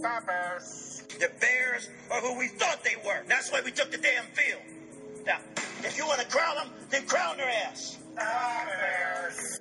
[0.00, 1.02] The Bears.
[1.18, 3.24] The Bears are who we thought they were.
[3.26, 4.62] That's why we took the damn field.
[5.26, 5.40] Now,
[5.82, 7.98] if you want to crown them, then crown their ass.
[8.14, 9.60] The Bears.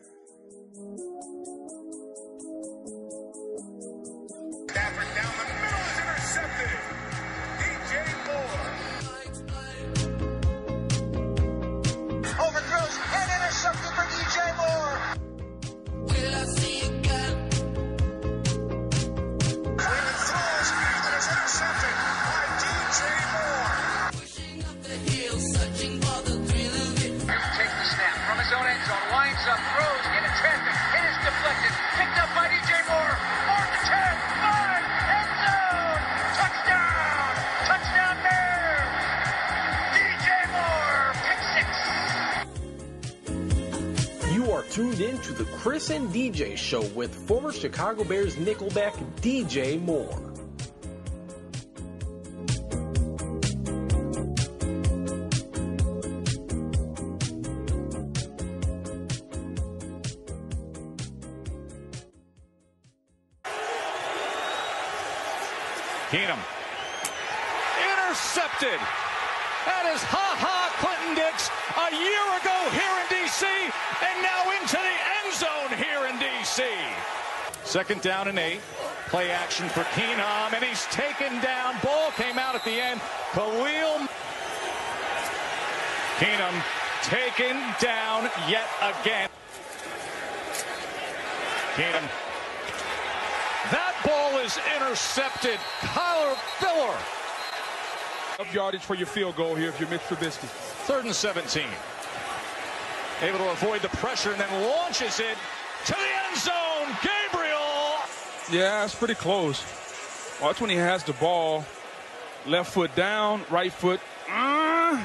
[45.67, 50.07] Chris and DJ show with former Chicago Bears nickelback DJ Moore.
[66.07, 66.39] Keenum.
[67.83, 68.79] Intercepted.
[69.67, 73.76] That is ha ha Clinton Dix a year ago here in D.C.
[74.03, 76.63] and now into the end zone here in D.C.
[77.63, 78.61] Second down and eight.
[79.07, 81.75] Play action for Keenum, and he's taken down.
[81.81, 82.99] Ball came out at the end.
[83.31, 84.07] Khalil
[86.19, 86.63] Keenum
[87.03, 89.29] taken down yet again.
[91.75, 92.09] Keenum
[93.71, 95.59] that ball is intercepted.
[95.81, 96.97] Kyle Fuller.
[98.39, 100.47] Up yardage for your field goal here if you're Mitch Trubisky.
[100.87, 101.65] Third and 17.
[103.21, 105.37] Able to avoid the pressure and then launches it
[105.85, 105.97] to the
[106.27, 106.95] end zone.
[107.01, 107.57] Gabriel.
[108.51, 109.63] Yeah, it's pretty close.
[110.41, 111.65] Watch when he has the ball.
[112.45, 113.99] Left foot down, right foot.
[114.29, 115.03] Uh,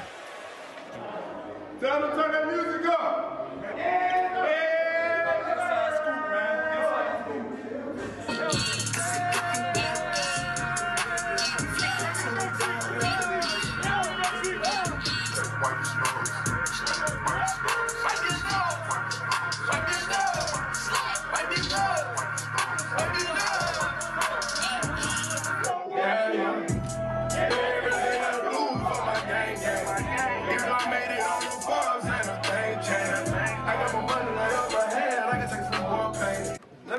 [1.81, 2.72] Tell them turn that music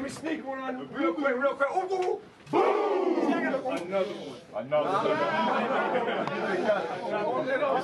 [0.03, 1.69] Let me sneak one on real quick, real quick.
[1.72, 2.22] Ooh, ooh, ooh.
[2.52, 3.31] Boom!
[3.31, 3.78] Another one.
[3.78, 5.06] Another one.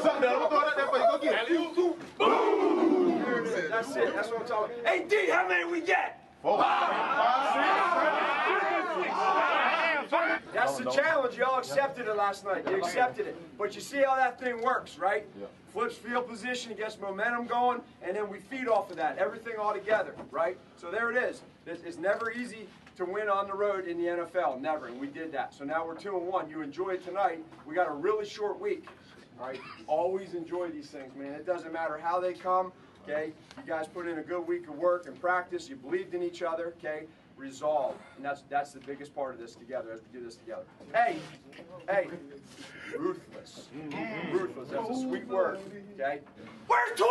[0.02, 0.38] Something else.
[0.38, 1.06] We'll throw that there for you.
[1.10, 1.54] Go get it.
[1.54, 1.96] Ooh, ooh.
[2.18, 3.24] Boom!
[3.70, 4.14] That's it.
[4.14, 4.94] That's what I'm talking about.
[4.94, 6.20] Hey, D, how many we get?
[10.54, 11.38] That's the challenge.
[11.38, 12.66] Y'all accepted it last night.
[12.70, 13.58] You accepted it.
[13.58, 15.26] But you see how that thing works, right?
[15.74, 19.18] Flips field position, gets momentum going, and then we feed off of that.
[19.20, 20.58] Everything all together, right?
[20.78, 21.42] So there it is.
[21.68, 22.68] It's, never easy
[22.98, 24.60] to win on the road in the NFL.
[24.60, 24.88] Never.
[24.88, 25.54] And we did that.
[25.54, 26.50] So now we're two and one.
[26.50, 27.44] You enjoy it tonight.
[27.68, 28.88] We got a really short week.
[29.40, 29.60] All right.
[29.86, 31.34] Always enjoy these things, man.
[31.34, 32.72] It doesn't matter how they come.
[33.04, 33.32] Okay.
[33.58, 35.70] You guys put in a good week of work and practice.
[35.70, 36.74] You believed in each other.
[36.80, 37.04] Okay.
[37.40, 40.64] Resolve, and that's that's the biggest part of this together as we do this together.
[40.94, 41.20] Hey,
[41.90, 42.10] hey,
[42.98, 44.38] ruthless, mm-hmm.
[44.38, 44.68] ruthless.
[44.68, 45.60] That's a sweet word.
[45.96, 46.20] Okay.
[46.68, 47.10] Where's 21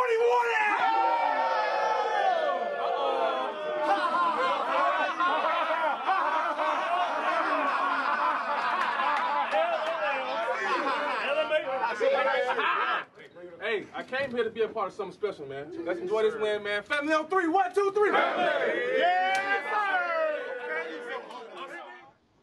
[13.61, 15.73] Hey, I came here to be a part of something special, man.
[15.85, 16.83] Let's enjoy this win, man.
[16.83, 17.49] Family on three.
[17.49, 18.11] One, two, three.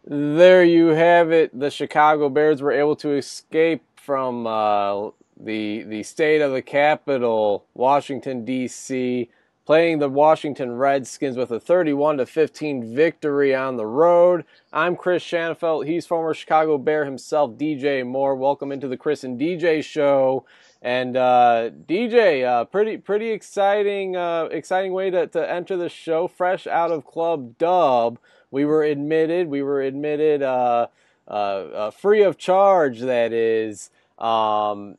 [0.08, 1.60] There you have it.
[1.60, 7.66] The Chicago Bears were able to escape from uh, the the state of the capital,
[7.74, 9.32] Washington D.C.,
[9.66, 14.46] playing the Washington Redskins with a 31 to 15 victory on the road.
[14.72, 15.88] I'm Chris Shanafelt.
[15.88, 18.36] He's former Chicago Bear himself, DJ Moore.
[18.36, 20.46] Welcome into the Chris and DJ show.
[20.84, 26.28] And uh, DJ, uh, pretty pretty exciting uh, exciting way to, to enter the show,
[26.28, 28.20] fresh out of Club Dub.
[28.52, 29.48] We were admitted.
[29.48, 30.88] We were admitted uh,
[31.28, 33.00] uh, uh, free of charge.
[33.02, 33.90] That is.
[34.18, 34.98] Um,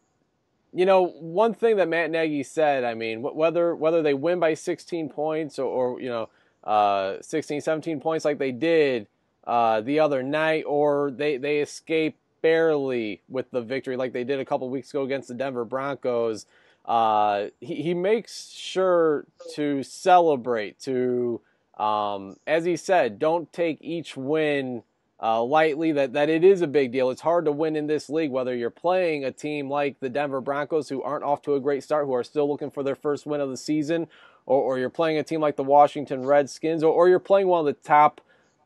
[0.72, 4.52] you know, one thing that Matt Nagy said, I mean, whether whether they win by
[4.52, 6.28] 16 points or, or you know,
[6.64, 9.06] uh, 16, 17 points like they did
[9.46, 14.40] uh, the other night, or they, they escape barely with the victory like they did
[14.40, 16.46] a couple weeks ago against the Denver Broncos,
[16.84, 21.40] uh, he, he makes sure to celebrate, to,
[21.76, 24.82] um, as he said, don't take each win
[25.22, 27.10] uh, lightly that, that it is a big deal.
[27.10, 30.40] It's hard to win in this league, whether you're playing a team like the Denver
[30.40, 33.26] Broncos, who aren't off to a great start, who are still looking for their first
[33.26, 34.08] win of the season,
[34.44, 37.60] or, or you're playing a team like the Washington Redskins, or, or you're playing one
[37.60, 38.20] of the top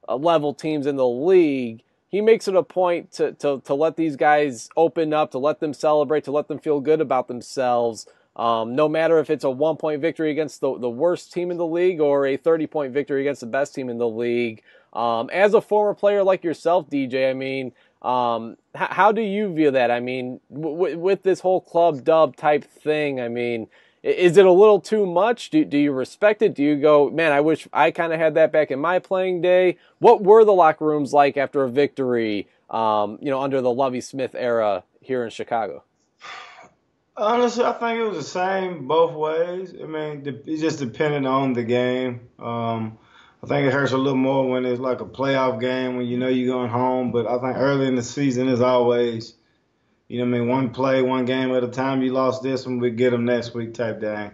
[0.08, 1.82] uh, level teams in the league.
[2.08, 5.60] He makes it a point to, to, to let these guys open up, to let
[5.60, 8.08] them celebrate, to let them feel good about themselves.
[8.36, 11.56] Um, no matter if it's a one point victory against the, the worst team in
[11.56, 14.62] the league or a 30 point victory against the best team in the league.
[14.92, 17.72] Um, as a former player like yourself, DJ, I mean,
[18.02, 19.90] um, h- how do you view that?
[19.90, 23.68] I mean, w- with this whole club dub type thing, I mean,
[24.02, 25.50] is it a little too much?
[25.50, 26.54] Do, do you respect it?
[26.54, 29.42] Do you go, man, I wish I kind of had that back in my playing
[29.42, 29.76] day?
[29.98, 34.00] What were the locker rooms like after a victory, um, you know, under the Lovie
[34.00, 35.84] Smith era here in Chicago?
[37.16, 39.74] Honestly, I think it was the same both ways.
[39.80, 42.28] I mean, it just depended on the game.
[42.38, 42.98] Um,
[43.42, 46.18] I think it hurts a little more when it's like a playoff game when you
[46.18, 47.10] know you're going home.
[47.12, 49.34] But I think early in the season is always,
[50.08, 52.02] you know, I mean, one play, one game at a time.
[52.02, 54.32] You lost this one, we get them next week type thing.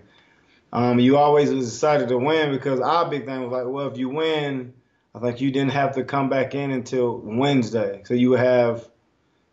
[0.72, 3.96] Um, you always was excited to win because our big thing was like, well, if
[3.96, 4.74] you win,
[5.14, 8.86] I think you didn't have to come back in until Wednesday, so you would have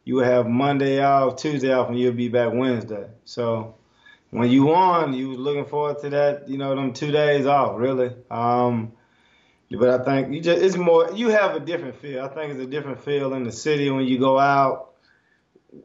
[0.03, 3.07] you would have Monday off, Tuesday off, and you'll be back Wednesday.
[3.25, 3.75] So
[4.29, 7.77] when you won, you was looking forward to that, you know, them two days off,
[7.77, 8.11] really.
[8.31, 8.93] Um,
[9.71, 12.23] but I think you just it's more you have a different feel.
[12.23, 14.91] I think it's a different feel in the city when you go out.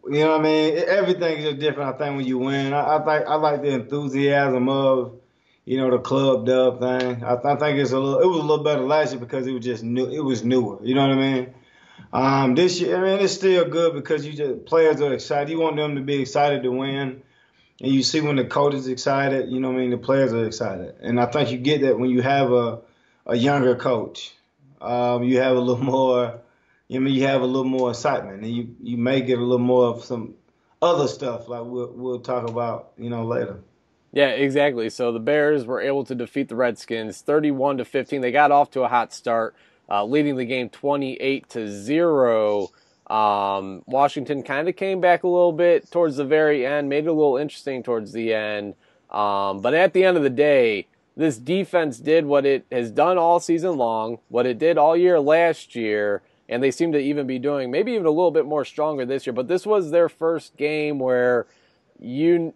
[0.06, 0.78] You know what I mean?
[0.86, 1.94] Everything is different.
[1.94, 5.18] I think when you win, I, I think I like the enthusiasm of
[5.64, 7.24] you know the club dub thing.
[7.24, 8.20] I, I think it's a little.
[8.20, 10.06] It was a little better last year because it was just new.
[10.06, 10.78] It was newer.
[10.82, 11.54] You know what I mean?
[12.12, 15.50] Um, this year, I mean, it's still good because you just players are excited.
[15.50, 17.22] You want them to be excited to win,
[17.80, 19.50] and you see when the coach is excited.
[19.50, 19.90] You know what I mean?
[19.90, 22.80] The players are excited, and I think you get that when you have a
[23.26, 24.34] a younger coach.
[24.80, 26.40] Um, you have a little more.
[26.90, 29.58] I mean, you have a little more excitement, and you you may get a little
[29.58, 30.34] more of some
[30.80, 33.60] other stuff like we'll we'll talk about, you know, later.
[34.12, 34.88] Yeah, exactly.
[34.88, 38.22] So the Bears were able to defeat the Redskins 31 to 15.
[38.22, 39.54] They got off to a hot start,
[39.90, 42.70] uh, leading the game 28 to 0.
[43.08, 47.08] Um, Washington kind of came back a little bit towards the very end, made it
[47.08, 48.74] a little interesting towards the end.
[49.10, 53.18] Um, but at the end of the day, this defense did what it has done
[53.18, 57.26] all season long, what it did all year last year, and they seem to even
[57.26, 59.32] be doing maybe even a little bit more stronger this year.
[59.32, 61.46] But this was their first game where
[61.98, 62.54] you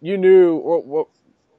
[0.00, 1.06] you knew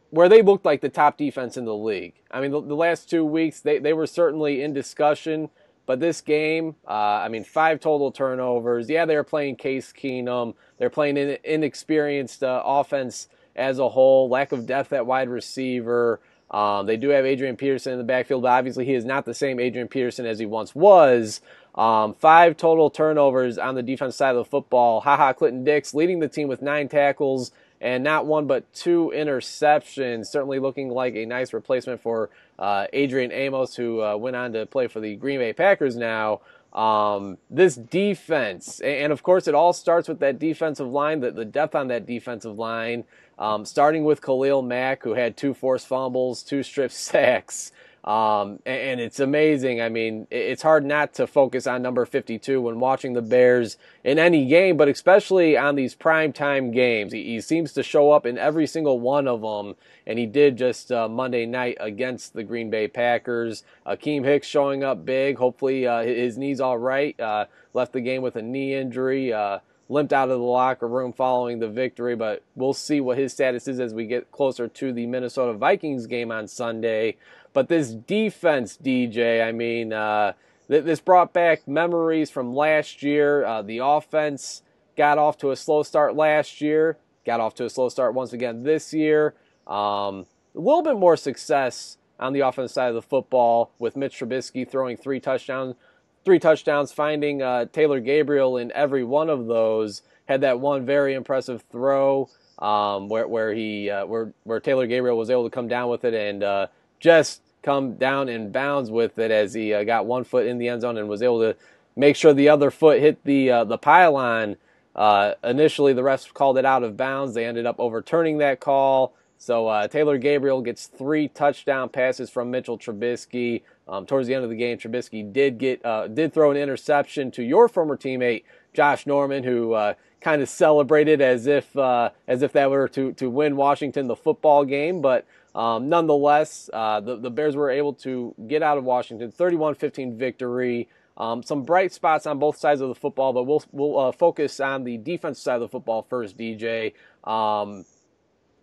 [0.09, 2.15] where they looked like the top defense in the league.
[2.29, 5.49] I mean, the, the, last two weeks they, they were certainly in discussion,
[5.85, 8.89] but this game, uh, I mean, five total turnovers.
[8.89, 10.53] Yeah, they were playing Case Keenum.
[10.77, 16.19] They're playing an inexperienced uh, offense as a whole, lack of depth at wide receiver.
[16.49, 19.33] Um, they do have Adrian Peterson in the backfield, but obviously he is not the
[19.33, 21.41] same Adrian Peterson as he once was.
[21.75, 24.99] Um, five total turnovers on the defense side of the football.
[24.99, 30.27] Haha, Clinton Dix leading the team with nine tackles and not one but two interceptions.
[30.27, 32.29] Certainly looking like a nice replacement for
[32.61, 36.41] uh, Adrian Amos, who uh, went on to play for the Green Bay Packers now.
[36.73, 41.43] Um, this defense, and of course, it all starts with that defensive line, the, the
[41.43, 43.03] depth on that defensive line,
[43.39, 47.71] um, starting with Khalil Mack, who had two forced fumbles, two strip sacks.
[48.03, 49.79] Um, and, it's amazing.
[49.79, 54.17] I mean, it's hard not to focus on number 52 when watching the Bears in
[54.17, 57.13] any game, but especially on these primetime games.
[57.13, 59.75] He, he, seems to show up in every single one of them,
[60.07, 63.63] and he did just uh, Monday night against the Green Bay Packers.
[63.85, 65.37] Akiem Hicks showing up big.
[65.37, 67.19] Hopefully, uh, his knee's all right.
[67.19, 69.31] Uh, left the game with a knee injury.
[69.31, 69.59] Uh,
[69.91, 73.67] limped out of the locker room following the victory, but we'll see what his status
[73.67, 77.17] is as we get closer to the Minnesota Vikings game on Sunday.
[77.53, 80.33] But this defense, DJ, I mean, uh,
[80.69, 83.45] th- this brought back memories from last year.
[83.45, 84.63] Uh, the offense
[84.95, 88.33] got off to a slow start last year, got off to a slow start once
[88.33, 89.33] again this year.
[89.67, 94.19] Um, a little bit more success on the offensive side of the football with Mitch
[94.19, 95.75] Trubisky throwing three touchdowns,
[96.23, 100.03] three touchdowns, finding uh, Taylor Gabriel in every one of those.
[100.25, 102.29] Had that one very impressive throw
[102.59, 106.05] um, where where he uh, where where Taylor Gabriel was able to come down with
[106.05, 106.67] it and uh,
[107.01, 110.69] just come down in bounds with it as he uh, got one foot in the
[110.69, 111.55] end zone and was able to
[111.95, 114.55] make sure the other foot hit the uh, the pylon.
[114.95, 117.33] Uh, initially, the refs called it out of bounds.
[117.33, 119.13] They ended up overturning that call.
[119.37, 123.63] So uh, Taylor Gabriel gets three touchdown passes from Mitchell Trubisky.
[123.87, 127.31] Um, towards the end of the game, Trubisky did get uh, did throw an interception
[127.31, 128.43] to your former teammate
[128.73, 133.29] Josh Norman, who uh, kind of celebrated as if as if that were to to
[133.29, 135.25] win Washington the football game, but.
[135.53, 140.17] Um, nonetheless, uh, the, the Bears were able to get out of Washington, 31 15
[140.17, 140.87] victory.
[141.17, 144.59] Um, some bright spots on both sides of the football, but we'll we'll uh, focus
[144.59, 146.37] on the defense side of the football first.
[146.37, 146.93] DJ,
[147.25, 147.85] um,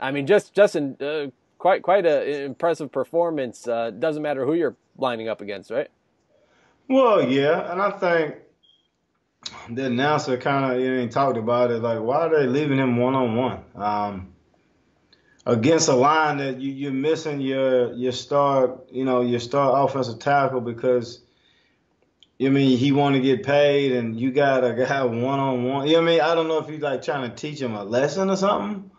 [0.00, 1.26] I mean, just just in, uh,
[1.58, 3.68] quite quite an impressive performance.
[3.68, 5.88] Uh, doesn't matter who you're lining up against, right?
[6.88, 8.36] Well, yeah, and I think
[9.70, 11.82] the announcer kind of you know, talked about it.
[11.82, 14.26] Like, why are they leaving him one on one?
[15.48, 20.18] Against a line that you, you're missing your your star, you know, your star offensive
[20.18, 21.20] tackle because
[22.38, 25.64] you I mean he want to get paid and you got a guy one on
[25.64, 25.88] one.
[25.88, 26.20] You know I mean?
[26.20, 28.90] I don't know if you like trying to teach him a lesson or something.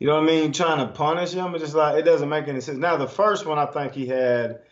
[0.00, 0.52] You know what I mean?
[0.52, 1.54] Trying to punish him.
[1.54, 2.76] It's just like it doesn't make any sense.
[2.76, 4.62] Now the first one I think he had,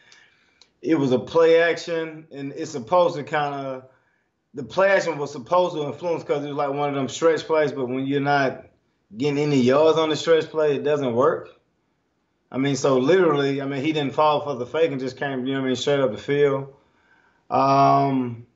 [0.82, 3.84] it was a play action and it's supposed to kind of
[4.54, 7.44] the play action was supposed to influence because it was like one of them stretch
[7.44, 8.66] plays, but when you're not
[9.16, 11.50] getting any yards on the stretch play, it doesn't work.
[12.50, 15.46] I mean, so literally, I mean, he didn't fall for the fake and just came,
[15.46, 16.74] you know I mean, straight up the field.
[17.50, 18.46] Um,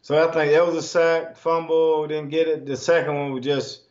[0.00, 2.66] so I think that was a sack, fumble, didn't get it.
[2.66, 3.82] The second one was just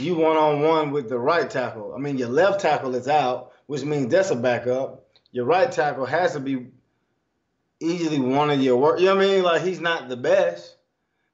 [0.00, 1.94] you one on one with the right tackle.
[1.94, 5.06] I mean, your left tackle is out, which means that's a backup.
[5.30, 6.68] Your right tackle has to be
[7.80, 8.98] easily one of your work.
[8.98, 9.42] You know what I mean?
[9.42, 10.76] Like he's not the best,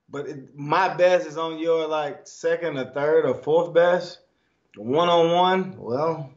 [0.09, 4.19] but it, my best is on your like second or third or fourth best
[4.79, 6.31] one on one, well,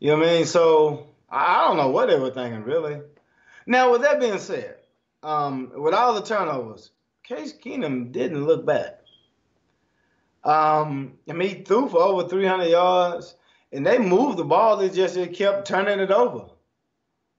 [0.00, 0.44] you know what I mean?
[0.44, 3.00] So I don't know what they were thinking really.
[3.66, 4.76] Now, with that being said,
[5.22, 6.90] um, with all the turnovers,
[7.22, 8.96] Case Keenum didn't look bad.
[10.42, 13.36] Um, I mean, he threw for over 300 yards,
[13.72, 14.76] and they moved the ball.
[14.76, 16.46] They just it kept turning it over.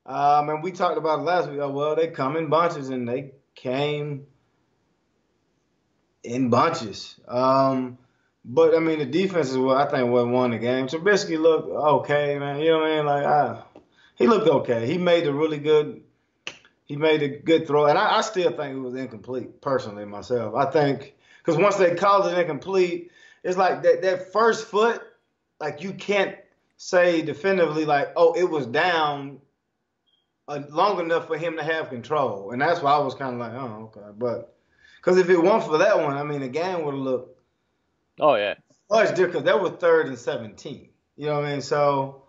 [0.06, 1.60] Um, and we talked about it last week.
[1.60, 4.26] Oh, well, they come in bunches, and they came
[6.24, 7.20] in bunches.
[7.28, 7.98] Um,
[8.46, 10.88] but I mean, the defense is what I think what won the game.
[10.88, 12.60] Trubisky looked okay, man.
[12.60, 13.06] You know what I mean?
[13.06, 13.64] Like, I,
[14.16, 14.86] he looked okay.
[14.86, 16.02] He made a really good.
[16.86, 19.62] He made a good throw, and I, I still think it was incomplete.
[19.62, 23.12] Personally, myself, I think because once they called it incomplete,
[23.44, 25.02] it's like that that first foot,
[25.62, 26.36] like you can't
[26.76, 29.40] say definitively like, oh, it was down
[30.50, 33.40] uh, long enough for him to have control, and that's why I was kind of
[33.40, 34.54] like, oh, okay, but
[34.98, 37.33] because if it weren't for that one, I mean, the game would have looked
[38.20, 38.56] Oh yeah.
[38.90, 40.90] Much different that was third and seventeen.
[41.16, 41.62] You know what I mean?
[41.62, 42.24] So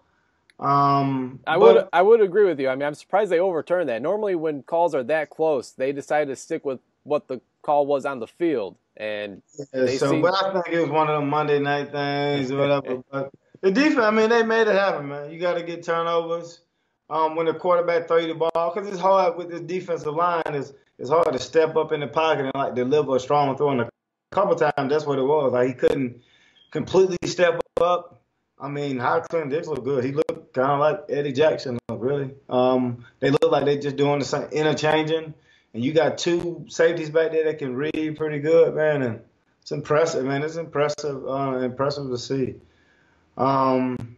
[0.59, 2.69] um I but, would I would agree with you.
[2.69, 4.03] I mean I'm surprised they overturned that.
[4.03, 8.05] Normally when calls are that close, they decide to stick with what the call was
[8.05, 8.77] on the field.
[8.97, 9.43] And
[9.75, 10.21] yeah, so see...
[10.21, 13.03] but I think it was one of them Monday night things or whatever.
[13.11, 15.33] but the defense, I mean, they made it happen, man.
[15.33, 16.61] You got to get turnovers
[17.11, 20.43] um, when the quarterback throw you the ball because it's hard with this defensive line.
[20.47, 23.73] It's it's hard to step up in the pocket and like deliver a strong throw
[23.73, 23.89] in the
[24.35, 25.53] couple times that's what it was.
[25.53, 26.23] Like he couldn't
[26.71, 28.21] completely step up.
[28.61, 30.05] I mean, how Clinton Dix looked good.
[30.05, 32.31] He looked kind of like Eddie Jackson, really.
[32.49, 35.35] Um, they look like they just doing the same interchanging,
[35.73, 39.03] and you got two safeties back there that can read pretty good, man.
[39.03, 39.21] And
[39.61, 40.43] it's impressive, man.
[40.43, 42.57] It's impressive, uh, impressive to see.
[43.37, 44.17] Um,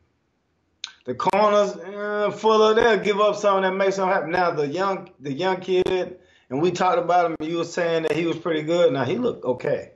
[1.05, 4.31] the corners uh, full of they'll give up something that makes them happen.
[4.31, 6.19] Now the young the young kid,
[6.51, 7.37] and we talked about him.
[7.41, 8.93] You were saying that he was pretty good.
[8.93, 9.93] Now he looked okay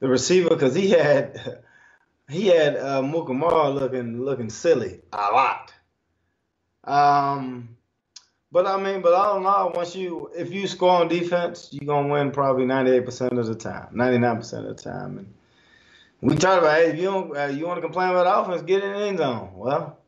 [0.00, 1.60] the receiver because he had
[2.28, 5.72] he had uh, Mukamara looking looking silly a lot.
[6.84, 7.76] Um,
[8.52, 11.86] but I mean, but all in all, once you if you score on defense, you're
[11.86, 15.18] gonna win probably 98% of the time, 99% of the time.
[15.18, 15.34] And
[16.20, 18.82] we talked about hey, if you don't uh, you want to complain about offense, get
[18.82, 19.50] in the end zone.
[19.54, 19.98] Well,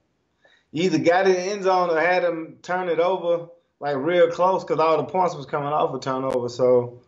[0.71, 3.49] you either got in the end zone or had them turn it over
[3.81, 6.49] like real close because all the points was coming off a turnover.
[6.49, 7.01] So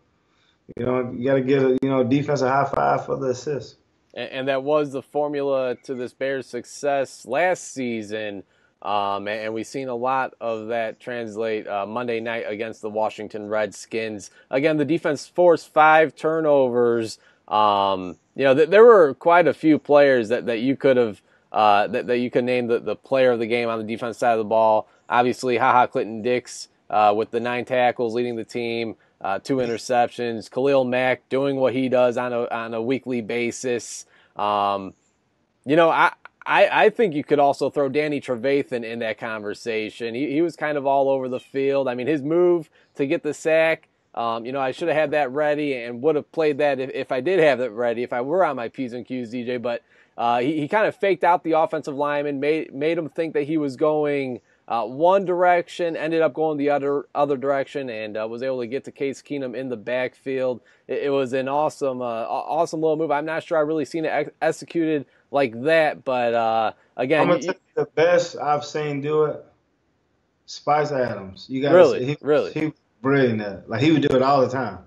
[0.77, 3.77] you know, you got to get a you know defensive high five for the assist.
[4.15, 8.43] And, and that was the formula to this Bears' success last season.
[8.83, 13.49] Um, and, we've seen a lot of that translate uh, Monday night against the Washington
[13.49, 14.31] Redskins.
[14.50, 17.19] Again, the defense forced five turnovers.
[17.47, 21.21] Um, you know, th- there were quite a few players that, that you could have
[21.53, 24.17] uh, that, that you could name the, the player of the game on the defense
[24.17, 24.89] side of the ball.
[25.09, 29.57] Obviously, Ha Ha Clinton Dix uh, with the nine tackles leading the team uh, two
[29.57, 30.50] interceptions.
[30.50, 34.07] Khalil Mack doing what he does on a on a weekly basis.
[34.37, 34.95] Um,
[35.65, 36.12] you know, I,
[36.47, 40.15] I I think you could also throw Danny Trevathan in that conversation.
[40.15, 41.89] He he was kind of all over the field.
[41.89, 43.89] I mean, his move to get the sack.
[44.15, 46.91] Um, you know, I should have had that ready and would have played that if,
[46.91, 49.62] if I did have it ready, if I were on my P's and Q's, DJ.
[49.62, 49.85] But
[50.19, 53.45] uh, he, he kind of faked out the offensive lineman, made made him think that
[53.45, 58.27] he was going uh, one direction, ended up going the other other direction, and uh,
[58.29, 60.61] was able to get to Case Keenum in the backfield.
[60.87, 63.11] It, it was an awesome, uh, awesome little move.
[63.11, 67.29] I'm not sure I've really seen it ex- executed like that, but uh, again, I'm
[67.29, 69.45] gonna you, the best I've seen do it.
[70.47, 72.73] Spice Adams, you guys, really, he, really, he
[73.03, 73.69] brilliant at it.
[73.69, 74.79] Like he would do it all the time.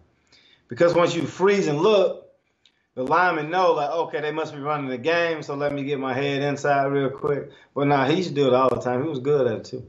[0.70, 2.23] Because once you freeze and look,
[2.96, 6.00] the linemen know like, okay, they must be running the game, so let me get
[6.00, 7.52] my head inside real quick.
[7.74, 9.04] But nah, he used to do it all the time.
[9.04, 9.86] He was good at it too.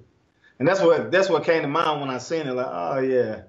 [0.58, 2.52] And that's what that's what came to mind when I seen it.
[2.52, 3.42] Like, oh yeah,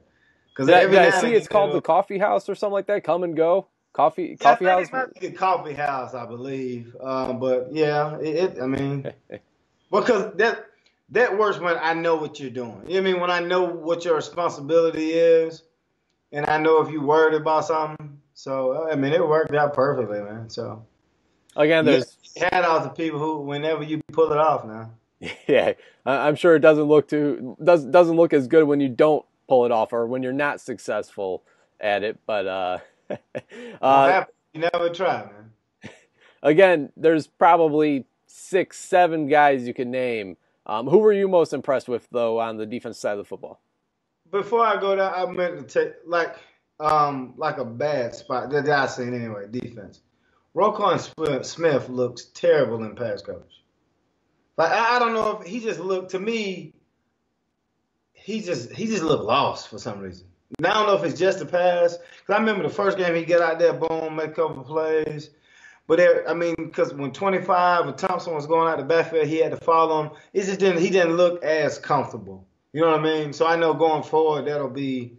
[0.49, 3.03] because did, I see it's called the Coffee House or something like that?
[3.03, 3.67] Come and go.
[3.93, 4.89] Coffee Coffee House.
[4.89, 6.95] The Coffee House, I believe.
[6.99, 9.09] Um, but yeah, it, it I mean,
[9.91, 10.65] because that
[11.09, 12.81] that works when I know what you're doing.
[12.87, 13.21] You know I mean?
[13.21, 15.63] When I know what your responsibility is,
[16.31, 18.19] and I know if you're worried about something.
[18.35, 20.49] So I mean, it worked out perfectly, man.
[20.49, 20.85] So
[21.55, 24.91] again, there's had out to people who, whenever you pull it off, now.
[25.47, 25.73] Yeah,
[26.05, 29.65] I'm sure it doesn't look too does doesn't look as good when you don't pull
[29.65, 31.43] it off or when you're not successful
[31.79, 32.19] at it.
[32.27, 32.77] But uh,
[33.81, 35.91] uh you never try, man.
[36.43, 40.37] Again, there's probably six, seven guys you can name.
[40.65, 43.61] Um, who were you most impressed with though on the defense side of the football?
[44.29, 46.35] Before I go there, I meant to take like
[46.79, 49.47] um like a bad spot that I seen anyway.
[49.49, 50.01] Defense.
[50.55, 53.63] Roquan Smith looks terrible in pass coverage.
[54.57, 56.73] Like I, I don't know if he just looked to me.
[58.13, 60.27] He just he just looked lost for some reason.
[60.59, 61.97] Now I don't know if it's just a pass.
[61.97, 65.31] Cause I remember the first game he get out there, boom, make a couple plays.
[65.87, 69.37] But there, I mean, because when 25 or Thompson was going out the backfield, he
[69.37, 70.11] had to follow him.
[70.33, 70.81] It just didn't.
[70.81, 72.47] He didn't look as comfortable.
[72.73, 73.33] You know what I mean?
[73.33, 75.17] So I know going forward that'll be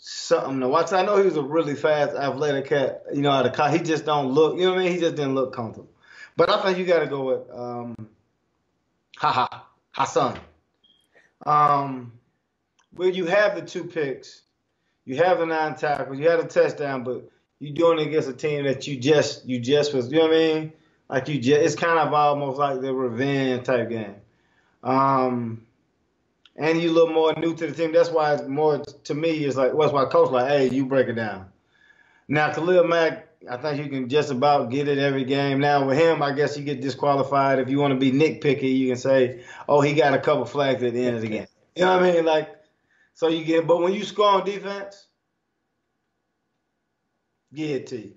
[0.00, 0.92] something to watch.
[0.92, 3.04] I know he was a really fast, athletic cat.
[3.12, 4.56] You know, out of college, he just don't look.
[4.56, 4.92] You know what I mean?
[4.92, 5.90] He just didn't look comfortable.
[6.36, 8.08] But I think you got to go with um,
[9.18, 9.66] Ha ha.
[9.92, 10.38] Ha'Sean.
[11.44, 12.12] Um,
[12.94, 14.42] well, you have the two picks,
[15.04, 18.32] you have the nine tackles, you had a touchdown, but you're doing it against a
[18.32, 20.10] team that you just you just was.
[20.10, 20.72] You know what I mean?
[21.08, 24.16] Like you just, it's kind of almost like the revenge type game.
[24.82, 25.66] Um,
[26.60, 27.92] and you a little more new to the team.
[27.92, 29.30] That's why it's more to me.
[29.30, 31.46] It's like well, why coach like, hey, you break it down.
[32.28, 35.60] Now Khalil Mack I think you can just about get it every game.
[35.60, 37.58] Now with him, I guess you get disqualified.
[37.58, 40.82] If you want to be nitpicky, you can say, "Oh, he got a couple flags
[40.82, 42.24] at the end of the game." You know what I mean?
[42.26, 42.50] Like,
[43.14, 43.66] so you get.
[43.66, 45.06] But when you score on defense,
[47.54, 48.14] get it to you.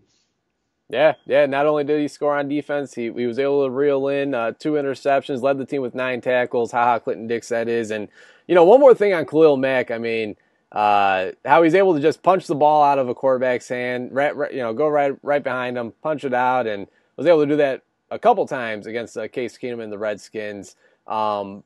[0.90, 1.46] Yeah, yeah.
[1.46, 4.52] Not only did he score on defense, he, he was able to reel in uh,
[4.52, 6.72] two interceptions, led the team with nine tackles.
[6.72, 7.92] Ha ha, Clinton Dix, that is.
[7.92, 8.10] And,
[8.48, 9.92] you know, one more thing on Khalil Mack.
[9.92, 10.36] I mean,
[10.72, 14.36] uh, how he's able to just punch the ball out of a quarterback's hand, right,
[14.36, 17.48] right, you know, go right right behind him, punch it out, and was able to
[17.48, 20.76] do that a couple times against uh, Case Keenum and the Redskins.
[21.08, 21.64] Um,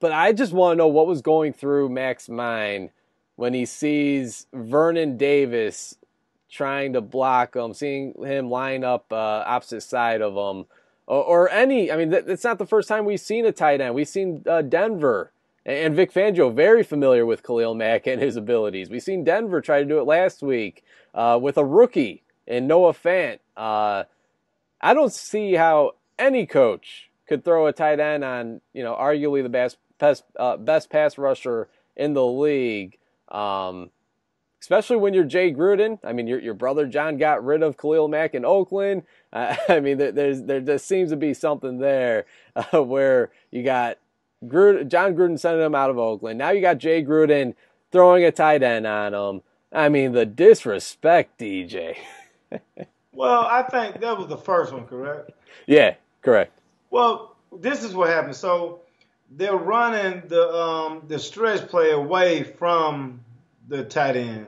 [0.00, 2.90] but I just want to know what was going through Mack's mind
[3.36, 5.96] when he sees Vernon Davis
[6.50, 10.66] trying to block him, seeing him line up uh, opposite side of him,
[11.06, 11.92] or, any.
[11.92, 13.94] I mean, it's not the first time we've seen a tight end.
[13.94, 15.30] We've seen uh, Denver
[15.66, 18.88] and Vic Fangio, very familiar with Khalil Mack and his abilities.
[18.88, 22.92] We've seen Denver try to do it last week uh, with a rookie and Noah
[22.92, 23.40] Fant.
[23.56, 24.04] Uh,
[24.80, 29.42] I don't see how any coach could throw a tight end on, you know, arguably
[29.42, 32.98] the best best, uh, best pass rusher in the league.
[33.28, 33.90] Um,
[34.60, 35.98] especially when you're Jay Gruden.
[36.04, 39.02] I mean, your your brother Jon got rid of Khalil Mack in Oakland.
[39.32, 42.24] Uh, I mean, there, there's there just seems to be something there
[42.54, 43.98] uh, where you got
[44.44, 46.38] Gruden, Jon Gruden sending him out of Oakland.
[46.38, 47.54] Now you got Jay Gruden
[47.92, 49.42] throwing a tight end on him.
[49.72, 51.96] I mean, the disrespect, DJ.
[53.12, 55.30] well, I think that was the first one, correct?
[55.66, 56.52] Yeah, correct.
[56.90, 58.36] Well, this is what happened.
[58.36, 58.80] So
[59.30, 63.20] they're running the um, the stretch play away from
[63.68, 64.46] the tight end.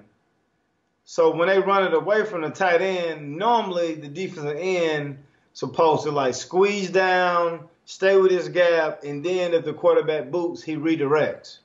[1.04, 5.18] So when they run it away from the tight end, normally the defensive end
[5.54, 10.62] supposed to like squeeze down stay with his gap, and then if the quarterback boots,
[10.62, 11.60] he redirects.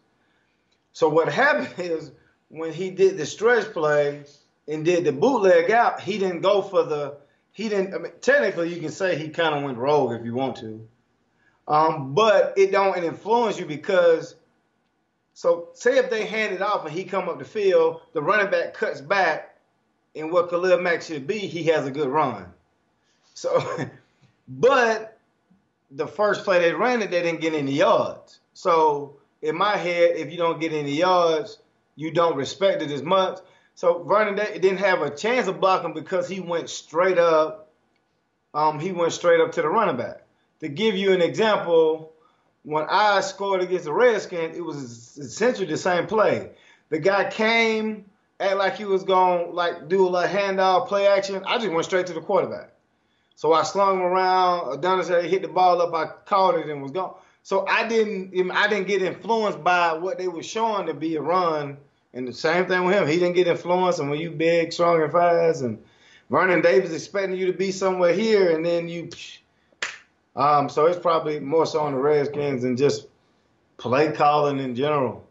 [0.93, 2.12] So what happened is
[2.47, 4.23] when he did the stretch play
[4.65, 7.17] and did the bootleg out, he didn't go for the
[7.51, 7.93] he didn't.
[7.93, 10.88] I mean, technically, you can say he kind of went rogue if you want to,
[11.67, 14.36] um, but it don't influence you because.
[15.36, 18.51] So say if they hand it off and he come up the field, the running
[18.51, 19.57] back cuts back,
[20.15, 22.45] and what Khalil Mack should be, he has a good run.
[23.33, 23.62] So,
[24.47, 25.12] but
[25.95, 28.39] the first play they ran it, they didn't get any yards.
[28.53, 31.60] So in my head, if you don't get any yards,
[31.95, 33.39] you don't respect it as much.
[33.75, 37.71] So Vernon didn't have a chance of blocking because he went straight up.
[38.53, 40.23] Um, he went straight up to the running back.
[40.60, 42.13] To give you an example,
[42.63, 46.51] when I scored against the Redskins, it was essentially the same play.
[46.89, 48.06] The guy came,
[48.39, 51.43] act like he was going like do a handoff play action.
[51.45, 52.72] I just went straight to the quarterback.
[53.36, 54.74] So I slung him around.
[54.74, 55.93] Adonis said hit the ball up.
[55.93, 57.15] I caught it and was gone.
[57.41, 61.22] So I didn't I didn't get influenced by what they were showing to be a
[61.22, 61.78] run
[62.13, 63.08] And the same thing with him.
[63.08, 64.00] He didn't get influenced.
[64.00, 65.84] And when you big, strong, and fast, and
[66.30, 69.10] Vernon Davis expecting you to be somewhere here, and then you.
[70.36, 73.08] Um, so it's probably more so on the Redskins than just
[73.78, 75.28] play calling in general.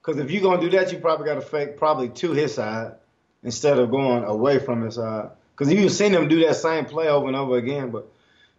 [0.00, 2.92] Because if you're gonna do that, you probably got to fake probably to his side
[3.42, 5.30] instead of going away from his side.
[5.56, 8.10] Because you've seen them do that same play over and over again, but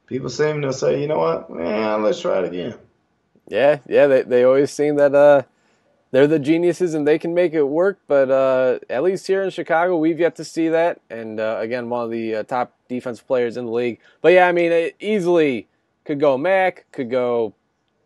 [0.07, 2.75] people seem to say, you know what, man, let's try it again.
[3.47, 5.43] Yeah, yeah, they they always seem that uh
[6.15, 7.99] they're the geniuses and they can make it work.
[8.07, 11.01] But uh, at least here in Chicago, we've yet to see that.
[11.09, 13.99] And uh, again, one of the uh, top defensive players in the league.
[14.21, 15.67] But yeah, I mean, it easily
[16.05, 17.53] could go Mack, could go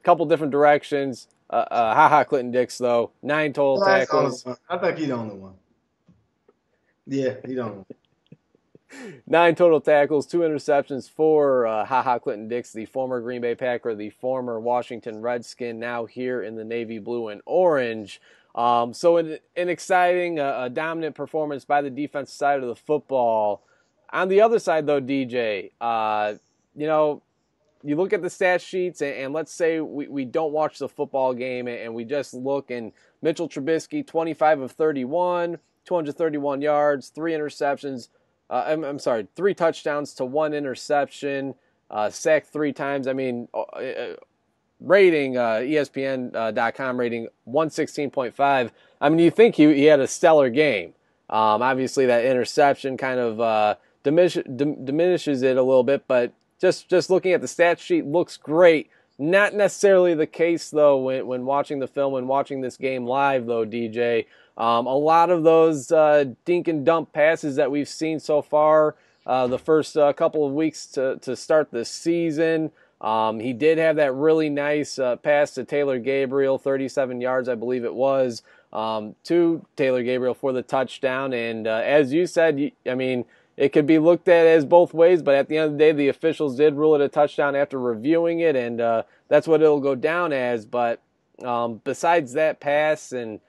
[0.01, 1.27] a couple different directions.
[1.51, 4.43] Uh, uh, haha, Clinton Dix though, nine total Well, tackles.
[4.67, 5.53] I think he's the only one.
[7.05, 7.85] Yeah, he's the only one.
[9.27, 13.95] Nine total tackles, two interceptions for uh, Haha Clinton Dix, the former Green Bay Packer,
[13.95, 18.21] the former Washington Redskin, now here in the navy blue and orange.
[18.55, 22.75] Um, so, an, an exciting, uh, a dominant performance by the defensive side of the
[22.75, 23.63] football.
[24.11, 26.33] On the other side, though, DJ, uh,
[26.75, 27.21] you know,
[27.83, 30.89] you look at the stat sheets, and, and let's say we, we don't watch the
[30.89, 37.09] football game and, and we just look, and Mitchell Trubisky, 25 of 31, 231 yards,
[37.09, 38.09] three interceptions.
[38.49, 41.55] Uh, I'm, I'm sorry, three touchdowns to one interception,
[41.91, 43.07] uh, sacked three times.
[43.07, 44.15] I mean, uh, uh,
[44.79, 48.71] rating, uh, ESPN.com rating 116.5.
[49.01, 50.93] I mean, you think he, he had a stellar game.
[51.29, 56.89] Um, obviously, that interception kind of uh, dim- diminishes it a little bit, but just,
[56.89, 58.89] just looking at the stat sheet looks great.
[59.19, 63.45] Not necessarily the case, though, when, when watching the film and watching this game live,
[63.45, 64.25] though, DJ.
[64.59, 68.95] Um, a lot of those uh, dink and dump passes that we've seen so far,
[69.25, 72.71] uh, the first uh, couple of weeks to, to start the season.
[72.99, 77.55] Um, he did have that really nice uh, pass to Taylor Gabriel, 37 yards, I
[77.55, 78.43] believe it was,
[78.73, 81.31] um, to Taylor Gabriel for the touchdown.
[81.31, 83.23] And uh, as you said, I mean,
[83.55, 85.91] it could be looked at as both ways, but at the end of the day,
[85.93, 89.79] the officials did rule it a touchdown after reviewing it, and uh, that's what it'll
[89.79, 90.65] go down as.
[90.65, 91.01] But
[91.43, 93.39] um, besides that pass and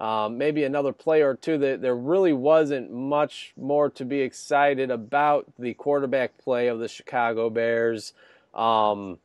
[0.00, 4.90] um, maybe another play or two, that there really wasn't much more to be excited
[4.90, 8.14] about the quarterback play of the Chicago Bears.
[8.54, 9.18] Um,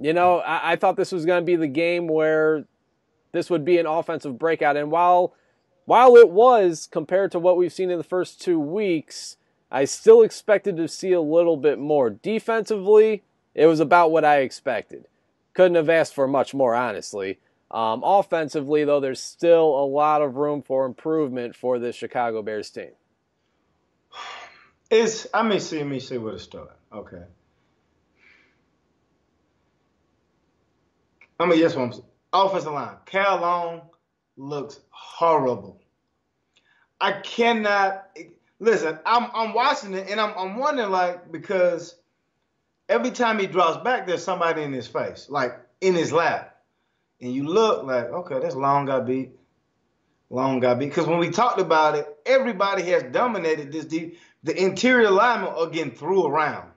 [0.00, 2.64] you know, I, I thought this was going to be the game where
[3.32, 5.34] this would be an offensive breakout, and while
[5.84, 9.36] while it was compared to what we've seen in the first two weeks,
[9.70, 12.10] I still expected to see a little bit more.
[12.10, 13.22] Defensively,
[13.54, 15.06] it was about what I expected.
[15.52, 17.38] Couldn't have asked for much more, honestly.
[17.70, 22.70] Um, offensively, though, there's still a lot of room for improvement for this Chicago Bears
[22.70, 22.90] team.
[24.90, 26.76] Is I may see me see where to start.
[26.92, 27.22] Okay.
[31.38, 31.92] I mean, yes, one
[32.32, 32.96] offensive line.
[33.06, 33.82] Kyle Long
[34.36, 35.80] looks horrible.
[37.00, 38.08] I cannot
[38.58, 38.98] listen.
[39.06, 41.96] I'm I'm watching it and I'm I'm wondering like because
[42.88, 46.49] every time he drops back, there's somebody in his face, like in his lap,
[47.20, 49.32] and you look like okay, that's Long got beat.
[50.30, 54.18] Long got beat because when we talked about it, everybody has dominated this deep.
[54.42, 56.70] The interior linemen are getting threw around.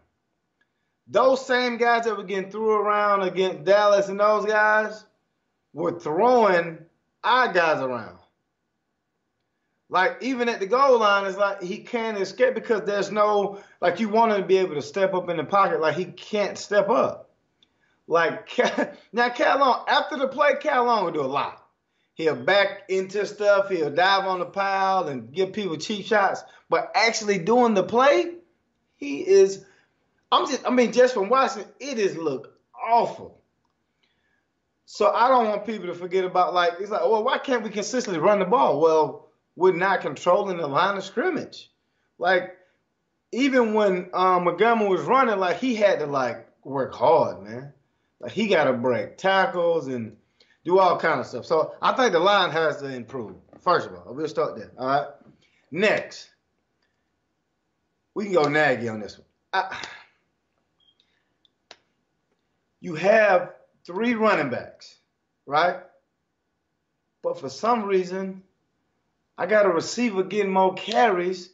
[1.07, 5.05] Those same guys that were getting threw around against Dallas and those guys
[5.73, 6.79] were throwing
[7.23, 8.17] our guys around.
[9.89, 13.99] Like even at the goal line, it's like he can't escape because there's no like
[13.99, 16.57] you want him to be able to step up in the pocket, like he can't
[16.57, 17.29] step up.
[18.07, 18.49] Like
[19.13, 21.59] now, Kyle Long after the play, Kyle Long will do a lot.
[22.15, 23.69] He'll back into stuff.
[23.69, 26.43] He'll dive on the pile and give people cheap shots.
[26.69, 28.35] But actually doing the play,
[28.97, 29.65] he is.
[30.31, 30.65] I'm just.
[30.65, 32.53] I mean, just from watching, it is look
[32.87, 33.39] awful.
[34.85, 37.69] So I don't want people to forget about like it's like, well, why can't we
[37.69, 38.79] consistently run the ball?
[38.79, 41.71] Well, we're not controlling the line of scrimmage.
[42.19, 42.55] Like
[43.31, 47.73] even when um, Montgomery was running, like he had to like work hard, man.
[48.23, 50.15] Like he got to break tackles and
[50.63, 51.45] do all kind of stuff.
[51.45, 53.35] So I think the line has to improve.
[53.61, 54.71] First of all, we'll start there.
[54.77, 55.07] All right.
[55.71, 56.29] Next,
[58.13, 59.27] we can go Nagy on this one.
[59.51, 59.85] I,
[62.79, 63.53] you have
[63.85, 64.99] three running backs,
[65.45, 65.77] right?
[67.21, 68.43] But for some reason,
[69.37, 71.49] I got a receiver getting more carries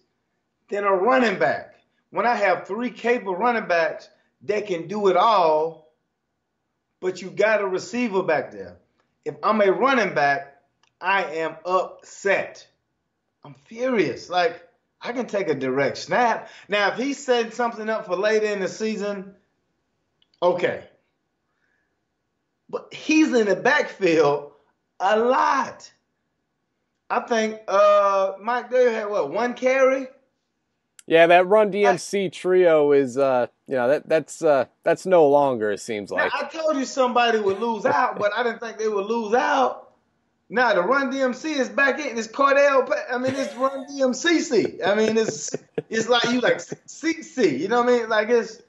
[0.69, 1.75] than a running back.
[2.11, 4.09] When I have three capable running backs
[4.43, 5.88] that can do it all,
[6.99, 8.77] but you got a receiver back there.
[9.25, 10.61] If I'm a running back,
[11.01, 12.67] I am upset.
[13.43, 14.29] I'm furious.
[14.29, 14.67] Like,
[15.01, 16.49] I can take a direct snap.
[16.67, 19.35] Now, if he's setting something up for later in the season,
[20.41, 20.83] okay.
[22.69, 24.51] But he's in the backfield
[24.99, 25.91] a lot.
[27.09, 30.07] I think uh, Mike Davis had what one carry.
[31.09, 35.71] Yeah, that Run DMC trio is, uh, you know, that that's uh, that's no longer.
[35.71, 36.31] It seems like.
[36.31, 39.91] I told you somebody would lose out, but I didn't think they would lose out.
[40.51, 42.15] Now the Run DMC is back in.
[42.15, 42.87] It's Cordarrelle.
[43.11, 44.85] I mean, it's Run DMCC.
[44.85, 45.55] I mean, it's
[45.89, 47.59] it's like you like CC.
[47.59, 48.09] You know what I mean?
[48.09, 48.61] Like it's.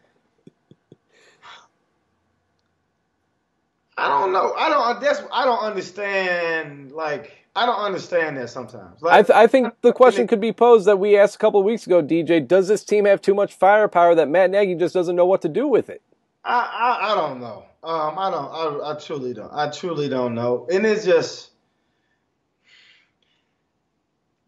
[3.99, 4.55] I don't know.
[4.55, 5.01] I don't.
[5.03, 5.23] That's.
[5.31, 6.93] I don't understand.
[6.93, 9.03] Like I don't understand that sometimes.
[9.03, 11.59] Like, I, th- I think the question could be posed that we asked a couple
[11.59, 12.47] of weeks ago, DJ.
[12.47, 15.49] Does this team have too much firepower that Matt Nagy just doesn't know what to
[15.49, 16.01] do with it?
[16.45, 17.65] I I, I don't know.
[17.83, 18.83] Um, I don't.
[18.83, 19.53] I, I truly don't.
[19.53, 20.67] I truly don't know.
[20.71, 21.51] And it's just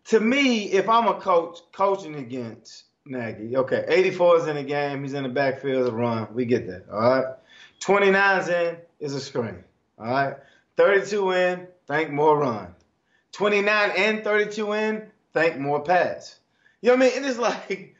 [0.06, 5.02] to me, if I'm a coach coaching against Nagy, okay, 84 is in the game.
[5.02, 6.28] He's in the backfield of run.
[6.34, 6.84] We get that.
[6.92, 7.24] All right.
[7.80, 9.64] 29's in is a screen.
[9.98, 10.36] All right.
[10.76, 12.74] 32 in, think more run.
[13.32, 16.38] 29 and 32 in, think more pass.
[16.80, 17.24] You know what I mean?
[17.28, 17.94] It's like,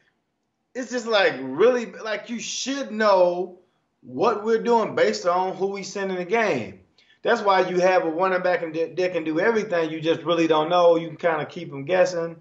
[0.75, 3.59] it's just like really, like you should know
[4.03, 6.81] what we're doing based on who we send in the game.
[7.23, 9.90] That's why you have a running back and that can do everything.
[9.90, 10.97] You just really don't know.
[10.97, 12.37] You can kind of keep them guessing.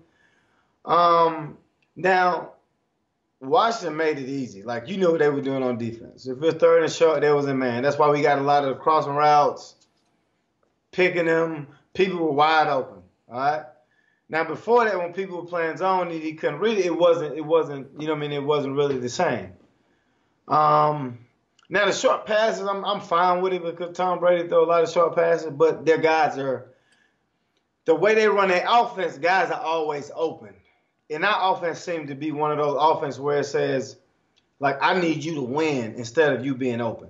[0.86, 1.58] Um,
[1.96, 2.54] now,
[3.40, 4.64] Washington made it easy.
[4.64, 6.28] Like you knew what they were doing on defense.
[6.28, 7.84] If it's third and short, there was a man.
[7.84, 9.76] That's why we got a lot of the crossing routes,
[10.92, 11.68] picking them.
[11.94, 13.02] People were wide open.
[13.30, 13.66] All right.
[14.30, 16.86] Now before that, when people were playing zone, he couldn't really.
[16.86, 17.38] It wasn't.
[17.38, 17.88] It wasn't.
[18.00, 18.32] You know I mean?
[18.32, 19.54] It wasn't really the same.
[20.48, 21.20] Um.
[21.72, 24.84] Now the short passes, I'm I'm fine with it because Tom Brady throw a lot
[24.84, 26.74] of short passes, but their guys are
[27.86, 29.18] the way they run their offense.
[29.18, 30.54] Guys are always open,
[31.10, 33.96] and our offense seems to be one of those offense where it says,
[34.60, 37.10] like, I need you to win instead of you being open.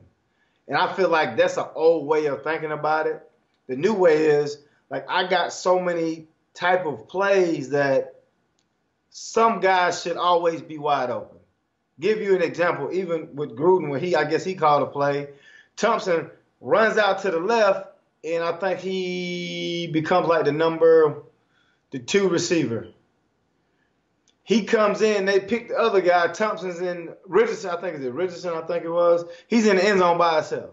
[0.67, 3.27] And I feel like that's an old way of thinking about it.
[3.67, 4.59] The new way is
[4.91, 8.21] like I got so many type of plays that
[9.09, 11.39] some guys should always be wide open
[12.01, 15.29] give you an example, even with Gruden, when he, I guess he called a play.
[15.77, 17.87] Thompson runs out to the left,
[18.23, 21.23] and I think he becomes like the number,
[21.91, 22.87] the two receiver.
[24.43, 26.27] He comes in, they pick the other guy.
[26.27, 29.23] Thompson's in Richardson, I think is it Richardson, I think it was.
[29.47, 30.71] He's in the end zone by himself.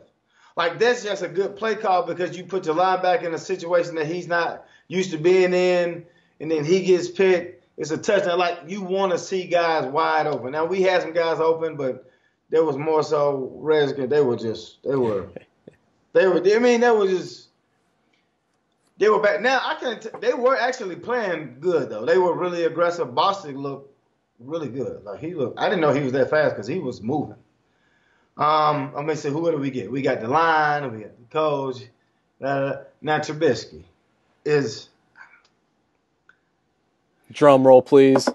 [0.58, 3.94] Like that's just a good play call because you put your linebacker in a situation
[3.94, 6.04] that he's not used to being in,
[6.40, 8.38] and then he gets picked it's a touchdown.
[8.38, 10.50] Like you want to see guys wide open.
[10.50, 12.10] Now we had some guys open, but
[12.50, 14.10] there was more so Redskins.
[14.10, 15.28] They were just they were
[16.12, 16.42] they were.
[16.44, 17.48] I mean, they were just
[18.98, 19.40] they were back.
[19.40, 20.00] Now I can.
[20.00, 22.04] T- they were actually playing good though.
[22.04, 23.08] They were really aggressive.
[23.08, 23.94] Bostic looked
[24.40, 25.04] really good.
[25.04, 25.60] Like he looked.
[25.60, 27.36] I didn't know he was that fast because he was moving.
[28.38, 29.90] Um, I'm gonna say who do we get?
[29.90, 30.92] We got the line.
[30.92, 31.82] We got the coach.
[32.40, 33.82] Uh, now Trubisky
[34.44, 34.88] is
[37.32, 38.28] Drum roll, please.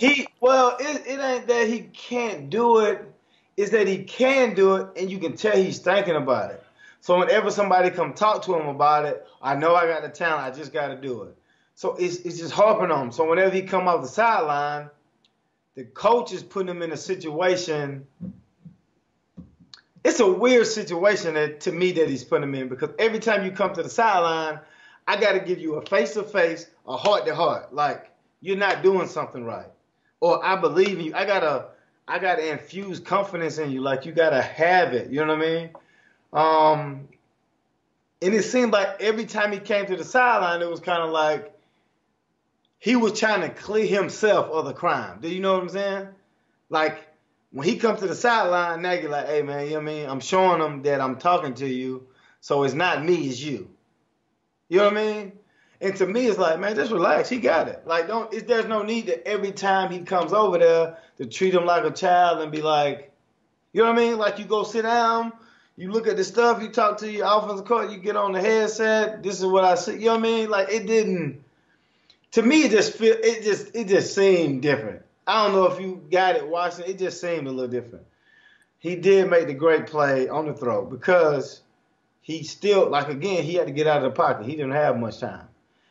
[0.00, 3.04] He well, it, it ain't that he can't do it.
[3.56, 6.64] It's that he can do it, and you can tell he's thinking about it.
[7.00, 10.44] So whenever somebody come talk to him about it, I know I got the talent.
[10.44, 11.36] I just got to do it.
[11.74, 13.12] So it's it's just harping on him.
[13.12, 14.88] So whenever he come off the sideline,
[15.74, 18.06] the coach is putting him in a situation.
[20.04, 23.44] It's a weird situation that to me that he's putting him in because every time
[23.44, 24.58] you come to the sideline,
[25.06, 27.74] I got to give you a face to face, a heart to heart.
[27.74, 28.10] Like
[28.40, 29.70] you're not doing something right,
[30.20, 31.14] or I believe in you.
[31.14, 31.66] I gotta,
[32.08, 33.80] I gotta infuse confidence in you.
[33.80, 35.10] Like you gotta have it.
[35.10, 35.70] You know what I mean?
[36.32, 37.08] Um,
[38.22, 41.10] and it seemed like every time he came to the sideline, it was kind of
[41.10, 41.52] like
[42.78, 45.20] he was trying to clear himself of the crime.
[45.20, 46.08] Do you know what I'm saying?
[46.70, 47.06] Like
[47.52, 50.08] when he comes to the sideline, Nagy like, hey man, you know what I mean?
[50.08, 52.06] I'm showing him that I'm talking to you,
[52.40, 53.70] so it's not me, it's you.
[54.68, 55.32] You know what I mean?
[55.82, 57.28] And to me, it's like, man, just relax.
[57.28, 57.82] He got it.
[57.86, 58.30] Like, don't.
[58.46, 61.90] there's no need that every time he comes over there to treat him like a
[61.90, 63.12] child and be like,
[63.72, 64.16] you know what I mean?
[64.16, 65.32] Like, you go sit down,
[65.76, 68.40] you look at the stuff, you talk to your offensive coach, you get on the
[68.40, 69.22] headset.
[69.22, 69.94] This is what I see.
[69.94, 70.50] You know what I mean?
[70.50, 71.42] Like, it didn't.
[72.32, 73.16] To me, it just feel.
[73.20, 73.74] It just.
[73.74, 75.02] It just seemed different.
[75.26, 76.86] I don't know if you got it watching.
[76.86, 78.04] It just seemed a little different.
[78.78, 81.62] He did make the great play on the throw because
[82.20, 84.46] he still like again he had to get out of the pocket.
[84.46, 85.46] He didn't have much time.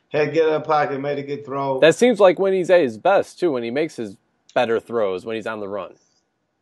[0.09, 1.79] Had to get out of the pocket, made a good throw.
[1.79, 3.51] That seems like when he's at his best too.
[3.51, 4.17] When he makes his
[4.53, 5.95] better throws when he's on the run.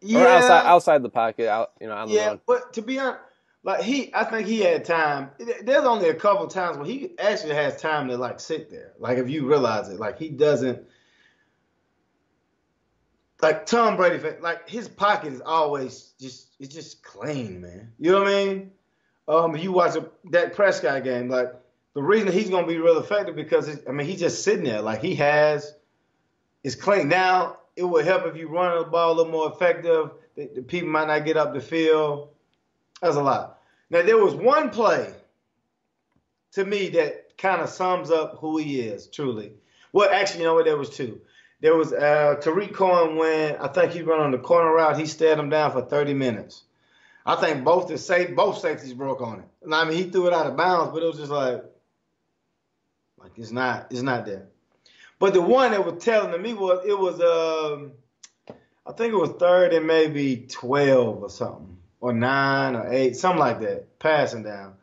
[0.02, 0.24] Yeah.
[0.24, 2.42] Or outside outside the pocket, out you know on the yeah, run.
[2.48, 3.20] but to be honest,
[3.64, 5.32] like he, I think he had time.
[5.64, 8.94] There's only a couple times where he actually has time to like sit there.
[8.98, 10.86] Like if you realize it, like he doesn't.
[13.42, 17.94] Like Tom Brady, like his pocket is always just it's just clean, man.
[17.98, 18.72] You know what I mean?
[19.28, 21.54] Um, you watch a, that Prescott game, like
[21.94, 25.02] the reason he's to be real effective because I mean he's just sitting there like
[25.02, 25.74] he has
[26.64, 27.08] is clean.
[27.08, 30.12] Now it would help if you run the ball a little more effective.
[30.36, 32.30] The, the people might not get up the field.
[33.02, 33.60] That's a lot.
[33.90, 35.14] Now there was one play
[36.54, 39.54] to me that kind of sums up who he is truly.
[39.92, 40.66] Well, actually, you know what?
[40.66, 41.22] There was two.
[41.62, 44.98] There was uh, Tarik Cohen when I think he run on the corner route.
[44.98, 46.64] He stared him down for 30 minutes.
[47.26, 49.46] I think both the safe both safeties broke on it.
[49.64, 51.64] And I mean, he threw it out of bounds, but it was just like,
[53.18, 54.48] like it's not, it's not there.
[55.20, 57.92] But the one that was telling to me was it was um,
[58.88, 63.40] I think it was third and maybe 12 or something, or nine or eight, something
[63.40, 64.76] like that, passing down.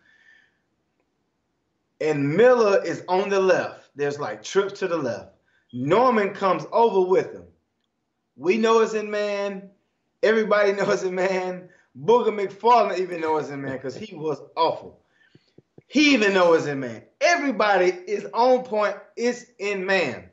[2.00, 3.88] And Miller is on the left.
[3.96, 5.35] There's like trips to the left.
[5.76, 7.44] Norman comes over with him.
[8.36, 9.70] We know it's in man.
[10.22, 11.68] Everybody knows it, man.
[11.98, 15.00] Booger McFarland even knows it, man because he was awful.
[15.86, 17.02] He even knows it, man.
[17.20, 18.96] Everybody is on point.
[19.16, 20.30] It's in man.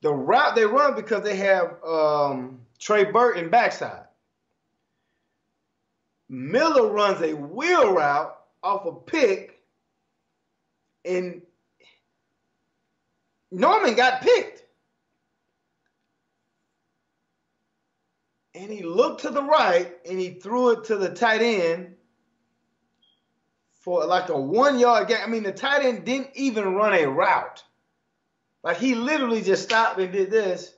[0.00, 4.04] The route they run because they have um, Trey Burton backside.
[6.28, 9.62] Miller runs a wheel route off a pick,
[11.04, 11.42] and
[13.54, 14.64] Norman got picked.
[18.54, 21.94] And he looked to the right and he threw it to the tight end
[23.80, 25.18] for like a one yard gain.
[25.22, 27.62] I mean, the tight end didn't even run a route.
[28.62, 30.72] Like he literally just stopped and did this.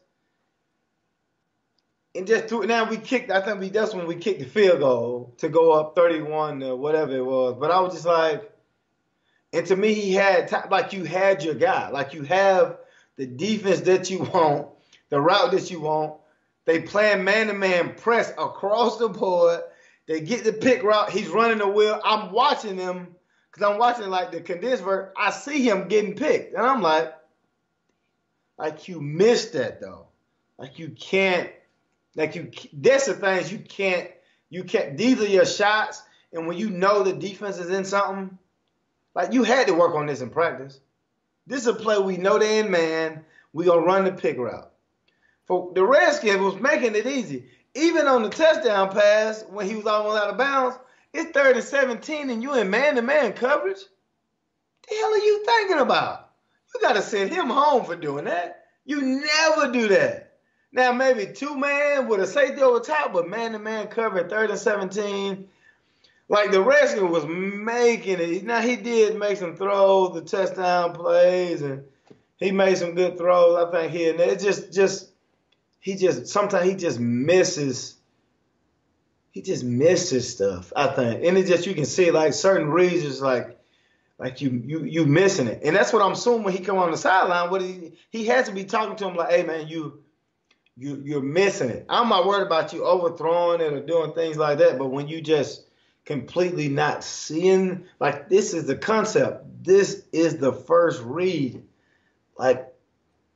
[2.14, 2.66] And just threw it.
[2.66, 5.72] now we kicked, I think we that's when we kicked the field goal to go
[5.72, 7.56] up 31 or whatever it was.
[7.58, 8.50] But I was just like,
[9.52, 12.78] and to me, he had like you had your guy, like you have
[13.16, 14.68] the defense that you want,
[15.08, 16.20] the route that you want.
[16.64, 19.60] They playing man-to-man press across the board.
[20.06, 21.10] They get the pick route.
[21.10, 22.00] He's running the wheel.
[22.04, 23.14] I'm watching them
[23.50, 25.10] because I'm watching like the condensed version.
[25.16, 27.14] I see him getting picked, and I'm like,
[28.58, 30.06] like you missed that though.
[30.58, 31.50] Like you can't.
[32.14, 32.50] Like you.
[32.72, 34.10] That's the things you can't.
[34.50, 34.96] You can't.
[34.96, 38.38] These are your shots, and when you know the defense is in something,
[39.16, 40.78] like you had to work on this in practice.
[41.46, 43.24] This is a play we know they in man.
[43.54, 44.70] We gonna run the pick route.
[45.46, 47.46] For the Redskins was making it easy.
[47.74, 50.78] Even on the touchdown pass when he was almost out of bounds,
[51.14, 53.78] it's third and 17 and you in man-to-man coverage.
[54.88, 56.30] The hell are you thinking about?
[56.74, 58.64] You gotta send him home for doing that.
[58.84, 60.34] You never do that.
[60.72, 65.48] Now maybe two man with a safety over top, but man-to-man cover third and 17
[66.28, 68.44] like the Redskins was making it.
[68.44, 71.84] Now he did make some throws, the touchdown plays, and
[72.36, 73.64] he made some good throws.
[73.64, 74.30] I think here and there.
[74.30, 75.10] It just, just
[75.80, 77.94] he just sometimes he just misses.
[79.30, 80.72] He just misses stuff.
[80.74, 83.58] I think, and it just you can see like certain reasons, like
[84.18, 86.90] like you you you missing it, and that's what I'm assuming when he come on
[86.90, 87.50] the sideline.
[87.50, 90.02] What he he has to be talking to him like, hey man, you
[90.76, 91.84] you you're missing it.
[91.88, 95.20] I'm not worried about you overthrowing it or doing things like that, but when you
[95.20, 95.66] just
[96.06, 97.84] completely not seeing.
[98.00, 99.64] Like this is the concept.
[99.64, 101.62] This is the first read.
[102.38, 102.72] Like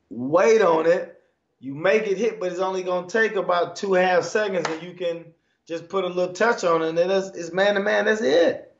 [0.08, 1.20] wait on it.
[1.58, 4.24] You make it hit but it's only going to take about two and a half
[4.24, 5.26] seconds and you can
[5.66, 8.22] just put a little touch on it and then it's, it's man to man that's
[8.22, 8.74] it.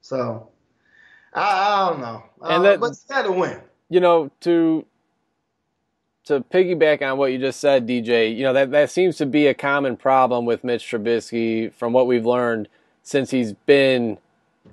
[0.00, 0.48] So
[1.34, 2.22] i, I don't know.
[2.40, 3.60] Uh, and that, but got to win.
[3.90, 4.86] You know to
[6.24, 9.46] to piggyback on what you just said dj you know that, that seems to be
[9.46, 12.68] a common problem with mitch trubisky from what we've learned
[13.06, 14.18] since he's been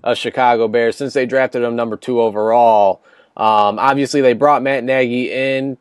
[0.03, 3.03] a Chicago Bear, since they drafted him number two overall.
[3.37, 5.77] Um, obviously, they brought Matt Nagy in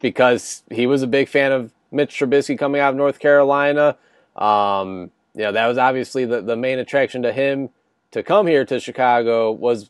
[0.00, 3.96] because he was a big fan of Mitch Trubisky coming out of North Carolina.
[4.34, 7.70] Um, you know, that was obviously the, the main attraction to him
[8.10, 9.88] to come here to Chicago was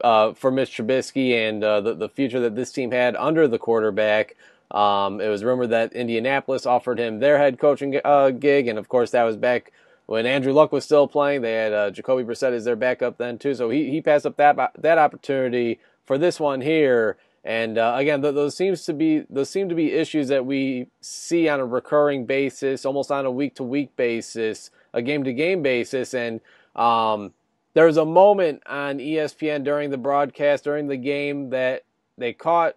[0.00, 3.58] uh, for Mitch Trubisky and uh, the, the future that this team had under the
[3.58, 4.34] quarterback.
[4.70, 8.88] Um, it was rumored that Indianapolis offered him their head coaching uh, gig, and of
[8.88, 9.72] course, that was back
[10.08, 11.42] when Andrew Luck was still playing.
[11.42, 14.38] They had uh, Jacoby Brissett as their backup then too, so he he passed up
[14.38, 17.18] that that opportunity for this one here.
[17.44, 21.48] And uh, again, those seems to be those seem to be issues that we see
[21.48, 25.62] on a recurring basis, almost on a week to week basis, a game to game
[25.62, 26.14] basis.
[26.14, 26.40] And
[26.74, 27.34] um,
[27.74, 31.84] there was a moment on ESPN during the broadcast during the game that
[32.16, 32.76] they caught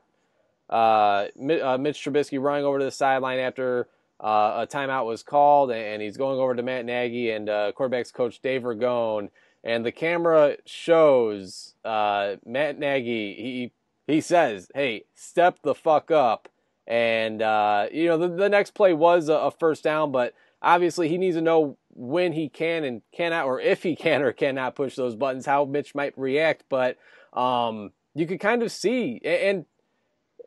[0.69, 3.87] uh, uh Mitch Trubisky running over to the sideline after
[4.21, 8.13] uh, a timeout was called, and he's going over to Matt Nagy and uh, quarterbacks
[8.13, 9.29] coach Dave Ragone,
[9.63, 13.33] and the camera shows uh, Matt Nagy.
[13.33, 13.71] He
[14.05, 16.49] he says, "Hey, step the fuck up."
[16.85, 21.09] And uh, you know the, the next play was a, a first down, but obviously
[21.09, 24.75] he needs to know when he can and cannot, or if he can or cannot
[24.75, 26.65] push those buttons, how Mitch might react.
[26.69, 26.97] But
[27.33, 29.65] um, you could kind of see and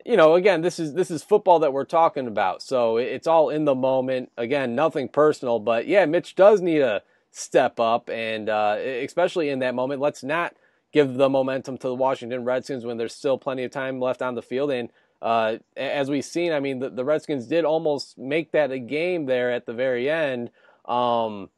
[0.05, 3.49] you know, again, this is this is football that we're talking about, so it's all
[3.49, 4.31] in the moment.
[4.37, 7.01] Again, nothing personal, but yeah, Mitch does need a
[7.31, 10.55] step up, and uh, especially in that moment, let's not
[10.93, 14.35] give the momentum to the Washington Redskins when there's still plenty of time left on
[14.35, 14.71] the field.
[14.71, 14.89] And
[15.21, 19.25] uh, as we've seen, I mean, the, the, Redskins did almost make that a game
[19.25, 20.51] there at the very end.
[20.85, 21.49] Um,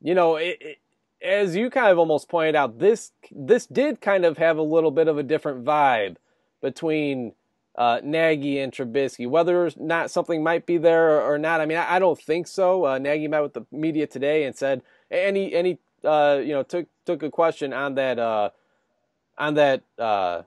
[0.00, 0.78] you know, it, it,
[1.20, 4.92] as you kind of almost pointed out, this this did kind of have a little
[4.92, 6.16] bit of a different vibe
[6.64, 7.34] between
[7.76, 9.28] uh, Nagy and Trubisky.
[9.28, 12.46] Whether or not something might be there or, not, I mean, I, I don't think
[12.46, 12.86] so.
[12.86, 16.54] Uh, Nagy met with the media today and said, and he, and he uh, you
[16.54, 18.48] know, took took a question on that uh,
[19.36, 20.42] on that uh,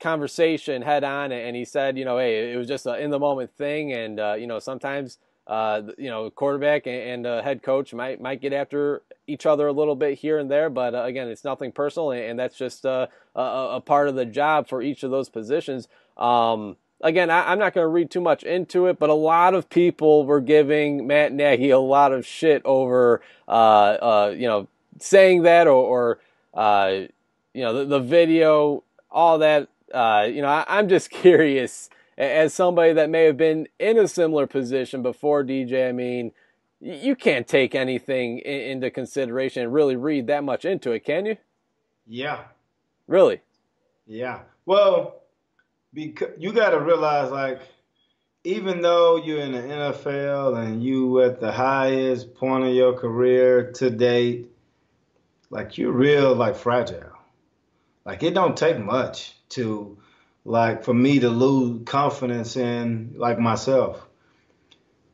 [0.00, 3.18] conversation head on, and he said, you know, hey, it was just an in the
[3.18, 5.18] moment thing, and uh, you know, sometimes.
[5.50, 9.72] Uh, you know, quarterback and, and head coach might might get after each other a
[9.72, 12.86] little bit here and there, but uh, again, it's nothing personal, and, and that's just
[12.86, 15.88] uh, a, a, part of the job for each of those positions.
[16.16, 19.54] Um, again, I, am not going to read too much into it, but a lot
[19.54, 24.68] of people were giving Matt Nagy a lot of shit over, uh, uh, you know,
[25.00, 26.18] saying that or, or
[26.54, 27.06] uh,
[27.54, 29.68] you know, the, the, video, all that.
[29.92, 31.90] Uh, you know, I, am just curious
[32.20, 35.88] as somebody that may have been in a similar position before DJ.
[35.88, 36.32] I mean,
[36.78, 41.36] you can't take anything into consideration and really read that much into it, can you?
[42.06, 42.44] Yeah.
[43.06, 43.40] Really?
[44.06, 44.40] Yeah.
[44.66, 45.22] Well,
[45.94, 47.62] because you got to realize, like,
[48.44, 53.72] even though you're in the NFL and you at the highest point of your career
[53.72, 54.50] to date,
[55.50, 57.12] like you're real like fragile.
[58.04, 59.98] Like it don't take much to
[60.44, 64.06] like for me to lose confidence in like myself.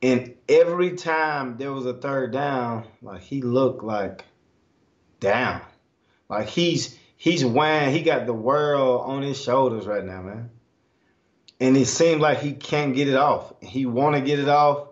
[0.02, 4.24] And every time there was a third down, like he looked like
[5.20, 5.62] down.
[6.28, 10.50] Like he's he's wearing he got the world on his shoulders right now, man.
[11.58, 13.54] And it seemed like he can't get it off.
[13.62, 14.88] He want to get it off.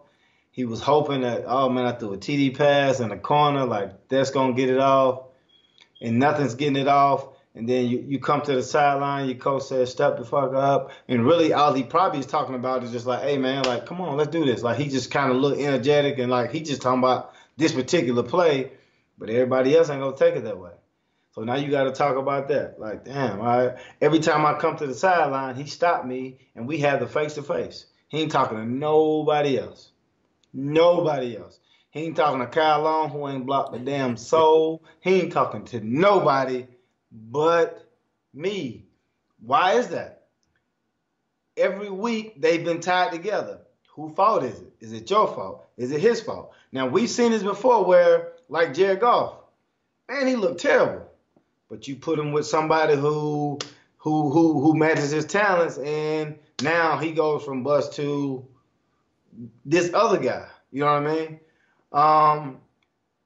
[0.51, 4.09] He was hoping that, oh man, I threw a TD pass in the corner, like
[4.09, 5.25] that's gonna get it off,
[6.01, 7.34] and nothing's getting it off.
[7.57, 10.91] And then you, you come to the sideline, your coach says, step the fuck up.
[11.07, 14.01] And really, all he probably is talking about is just like, hey, man, like, come
[14.01, 14.63] on, let's do this.
[14.63, 18.25] Like, he just kind of look energetic and like he just talking about this particular
[18.25, 18.73] play,
[19.19, 20.73] but everybody else ain't going to take it that way.
[21.31, 22.81] So now you got to talk about that.
[22.81, 23.77] Like, damn, all right.
[24.01, 27.35] Every time I come to the sideline, he stopped me and we had the face
[27.35, 27.87] to face.
[28.09, 29.91] He ain't talking to nobody else.
[30.53, 31.59] Nobody else.
[31.91, 34.85] He ain't talking to Kyle Long, who ain't blocked the damn soul.
[35.01, 36.67] He ain't talking to nobody
[37.15, 37.89] but
[38.35, 38.85] me.
[39.41, 40.27] Why is that?
[41.57, 43.61] Every week they've been tied together.
[43.91, 44.73] Who fault is it?
[44.81, 45.67] Is it your fault?
[45.77, 46.53] Is it his fault?
[46.73, 49.37] Now we've seen this before where, like Jared Goff,
[50.09, 51.09] man, he looked terrible.
[51.71, 53.59] But you put him with somebody who
[53.99, 58.47] who who who matches his talents, and now he goes from bust to
[59.65, 60.47] this other guy.
[60.73, 61.41] You know what I mean?
[61.93, 62.59] Um,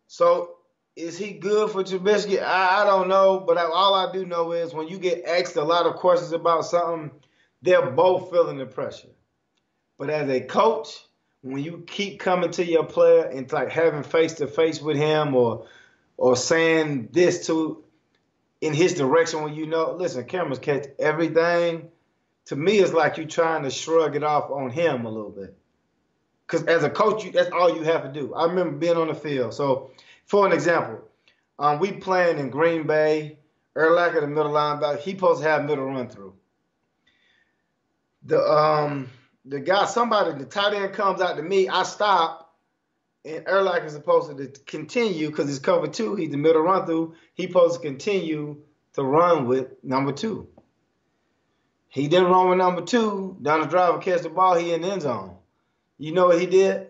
[0.06, 0.57] so
[0.98, 2.42] is he good for Trubisky?
[2.42, 5.54] I, I don't know, but I, all I do know is when you get asked
[5.54, 7.12] a lot of questions about something,
[7.62, 9.08] they're both feeling the pressure.
[9.96, 10.88] But as a coach,
[11.42, 15.34] when you keep coming to your player and like having face to face with him
[15.36, 15.66] or
[16.16, 17.84] or saying this to
[18.60, 21.90] in his direction when you know, listen, cameras catch everything.
[22.46, 25.56] To me, it's like you're trying to shrug it off on him a little bit.
[26.44, 28.34] Because as a coach, you, that's all you have to do.
[28.34, 29.54] I remember being on the field.
[29.54, 29.92] So
[30.28, 31.00] for an example,
[31.58, 33.38] um, we playing in Green Bay.
[33.74, 36.34] Urlacher, the middle linebacker, he supposed to have middle run through.
[38.24, 39.08] The um
[39.44, 41.68] the guy, somebody, the tight end comes out to me.
[41.68, 42.54] I stop,
[43.24, 46.14] and Urlacher is supposed to continue because it's cover two.
[46.16, 47.14] He's the middle run through.
[47.34, 48.58] He supposed to continue
[48.94, 50.48] to run with number two.
[51.88, 53.38] He didn't run with number two.
[53.40, 54.56] Down the drive driver catch the ball.
[54.56, 55.36] He in the end zone.
[55.96, 56.88] You know what he did?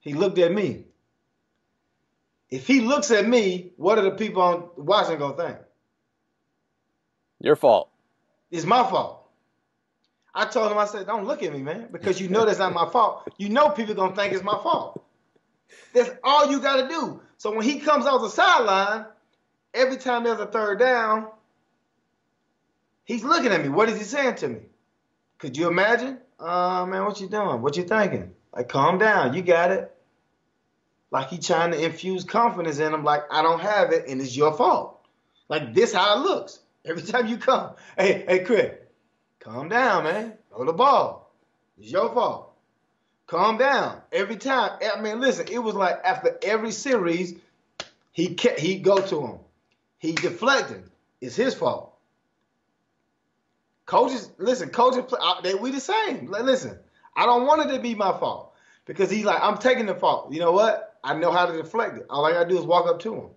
[0.00, 0.86] He looked at me.
[2.52, 5.56] If he looks at me, what are the people on watching gonna think?
[7.40, 7.88] Your fault.
[8.50, 9.26] It's my fault.
[10.34, 12.74] I told him, I said, don't look at me, man, because you know that's not
[12.74, 13.26] my fault.
[13.38, 15.02] You know people gonna think it's my fault.
[15.94, 17.22] That's all you gotta do.
[17.38, 19.06] So when he comes off the sideline,
[19.72, 21.28] every time there's a third down,
[23.04, 23.70] he's looking at me.
[23.70, 24.60] What is he saying to me?
[25.38, 26.18] Could you imagine?
[26.38, 27.62] Uh man, what you doing?
[27.62, 28.34] What you thinking?
[28.54, 29.32] Like, calm down.
[29.32, 29.91] You got it
[31.12, 34.36] like he trying to infuse confidence in him, like I don't have it and it's
[34.36, 35.06] your fault.
[35.48, 36.60] Like this how it looks.
[36.84, 37.74] Every time you come.
[37.96, 38.72] Hey, hey, Chris,
[39.38, 40.32] calm down, man.
[40.48, 41.32] Throw the ball.
[41.78, 42.54] It's your fault.
[43.26, 44.00] Calm down.
[44.10, 44.78] Every time.
[44.82, 47.34] I mean, listen, it was like after every series,
[48.12, 49.38] he kept he go to him.
[49.98, 50.84] He deflecting.
[51.20, 51.94] It's his fault.
[53.84, 56.30] Coaches, listen, coaches, uh, they we the same.
[56.30, 56.78] Listen,
[57.14, 58.54] I don't want it to be my fault
[58.86, 60.32] because he's like, I'm taking the fault.
[60.32, 60.91] You know what?
[61.04, 62.06] I know how to deflect it.
[62.08, 63.28] All I gotta do is walk up to him.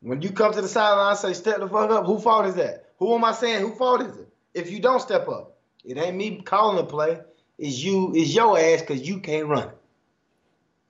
[0.00, 2.06] When you come to the sideline, say, step the fuck up.
[2.06, 2.90] Who fault is that?
[2.98, 3.62] Who am I saying?
[3.62, 4.28] Who fault is it?
[4.54, 7.20] If you don't step up, it ain't me calling the play.
[7.58, 8.12] It's you.
[8.14, 9.70] It's your ass because you can't run.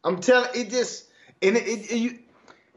[0.05, 1.09] I'm telling it just
[1.43, 2.18] and it, it, it, you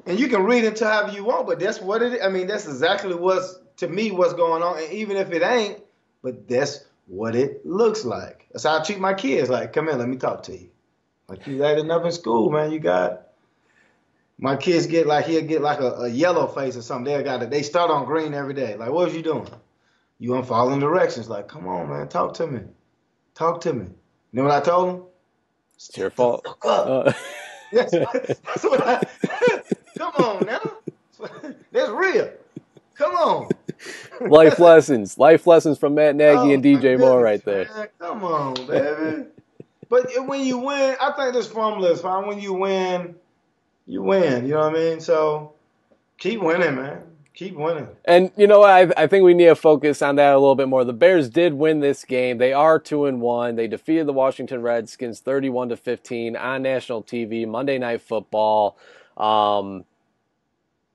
[0.06, 2.22] and you can read into however you want, but that's what it.
[2.24, 4.82] I mean, that's exactly what's to me what's going on.
[4.82, 5.80] And even if it ain't,
[6.22, 8.48] but that's what it looks like.
[8.52, 9.50] That's how I treat my kids.
[9.50, 10.70] Like, come here, let me talk to you.
[11.30, 12.72] Like you had enough in school, man.
[12.72, 13.28] You got
[14.40, 17.14] my kids get like he'll get like a, a yellow face or something.
[17.14, 17.50] They got it.
[17.50, 18.76] They start on green every day.
[18.76, 19.48] Like, what was you doing?
[20.18, 21.30] You on following directions.
[21.30, 22.62] Like, come on, man, talk to me.
[23.36, 23.86] Talk to me.
[23.86, 23.94] You
[24.32, 25.04] know what I told him?
[25.76, 26.46] It's your fault.
[26.64, 27.12] Uh.
[27.72, 29.02] that's, that's what I.
[29.98, 30.78] come on now.
[31.72, 32.32] That's real.
[32.96, 33.50] Come on.
[34.22, 35.18] life lessons.
[35.18, 37.70] Life lessons from Matt Nagy oh, and DJ Moore right there.
[37.76, 39.26] Man, come on, baby.
[39.90, 42.28] But when you win, I think this formula is fine.
[42.28, 43.16] When you win,
[43.86, 44.46] you win.
[44.46, 45.00] You know what I mean?
[45.00, 45.54] So
[46.18, 47.02] keep winning, man.
[47.34, 47.88] Keep winning.
[48.06, 50.68] And you know, I I think we need to focus on that a little bit
[50.68, 50.84] more.
[50.84, 52.38] The Bears did win this game.
[52.38, 53.56] They are two and one.
[53.56, 58.78] They defeated the Washington Redskins thirty-one to fifteen on national TV, Monday Night Football.
[59.16, 59.86] Um,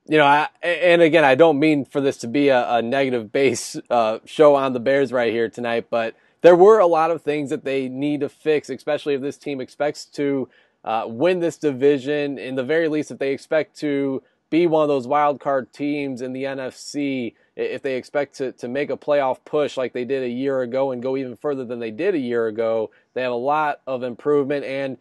[0.06, 3.32] you know, I, and again, I don't mean for this to be a, a negative
[3.32, 6.14] base uh, show on the Bears right here tonight, but
[6.44, 9.62] there were a lot of things that they need to fix, especially if this team
[9.62, 10.46] expects to
[10.84, 12.36] uh, win this division.
[12.36, 16.20] In the very least, if they expect to be one of those wild card teams
[16.20, 20.22] in the NFC, if they expect to, to make a playoff push like they did
[20.22, 23.32] a year ago and go even further than they did a year ago, they have
[23.32, 24.66] a lot of improvement.
[24.66, 24.98] And,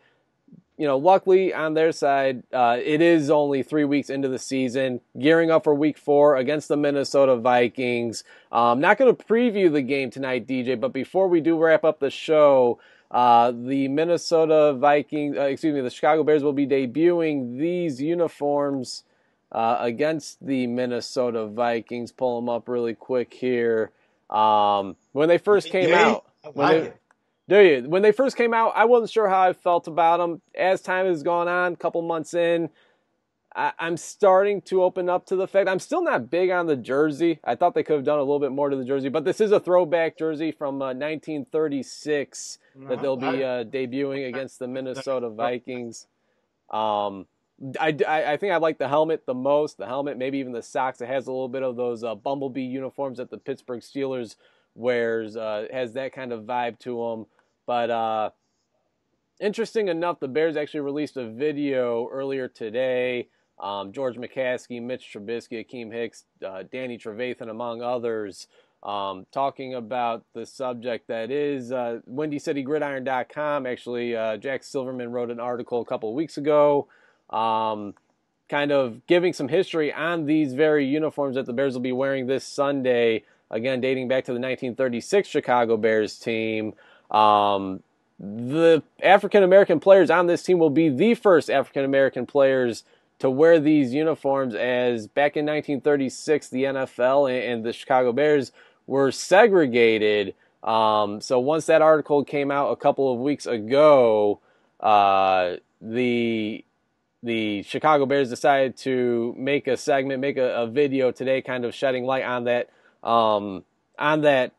[0.77, 5.01] you know, luckily on their side, uh, it is only three weeks into the season,
[5.19, 8.23] gearing up for week four against the Minnesota Vikings.
[8.51, 11.83] I'm um, not going to preview the game tonight, DJ, but before we do wrap
[11.83, 12.79] up the show,
[13.11, 19.03] uh, the Minnesota Vikings, uh, excuse me, the Chicago Bears will be debuting these uniforms
[19.51, 22.11] uh, against the Minnesota Vikings.
[22.11, 23.91] Pull them up really quick here.
[24.31, 26.93] Um, when they first came yeah, out, when they,
[27.49, 27.89] do you?
[27.89, 30.41] When they first came out, I wasn't sure how I felt about them.
[30.55, 32.69] As time has gone on, a couple months in,
[33.55, 36.75] I, am starting to open up to the fact I'm still not big on the
[36.75, 37.39] jersey.
[37.43, 39.41] I thought they could have done a little bit more to the jersey, but this
[39.41, 45.29] is a throwback jersey from uh, 1936 that they'll be uh, debuting against the Minnesota
[45.29, 46.07] Vikings.
[46.71, 47.27] Um,
[47.79, 49.77] I, I, I, think I like the helmet the most.
[49.77, 51.01] The helmet, maybe even the socks.
[51.01, 54.35] It has a little bit of those uh, bumblebee uniforms that the Pittsburgh Steelers
[54.75, 55.35] wears.
[55.35, 57.25] Uh, has that kind of vibe to them.
[57.65, 58.29] But uh,
[59.39, 63.27] interesting enough, the Bears actually released a video earlier today
[63.59, 68.47] um, George McCaskey, Mitch Trubisky, Akiem Hicks, uh, Danny Trevathan, among others,
[68.83, 73.65] um, talking about the subject that is uh, WindyCityGridiron.com.
[73.65, 76.87] Actually, uh, Jack Silverman wrote an article a couple of weeks ago,
[77.29, 77.93] um,
[78.49, 82.27] kind of giving some history on these very uniforms that the Bears will be wearing
[82.27, 83.23] this Sunday.
[83.53, 86.73] Again, dating back to the 1936 Chicago Bears team.
[87.11, 87.83] Um,
[88.19, 92.83] the African American players on this team will be the first African American players
[93.19, 98.51] to wear these uniforms as back in 1936 the NFL and the Chicago Bears
[98.87, 100.33] were segregated.
[100.63, 104.39] Um, so once that article came out a couple of weeks ago,
[104.79, 106.65] uh, the
[107.21, 111.75] the Chicago Bears decided to make a segment, make a, a video today, kind of
[111.75, 112.69] shedding light on that
[113.03, 113.63] um,
[113.99, 114.53] on that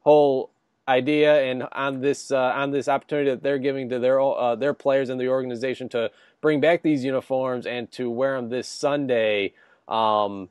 [0.00, 0.50] whole
[0.86, 4.74] idea and on this uh, on this opportunity that they're giving to their uh, their
[4.74, 6.10] players and the organization to
[6.40, 9.54] bring back these uniforms and to wear them this Sunday.
[9.88, 10.50] Um,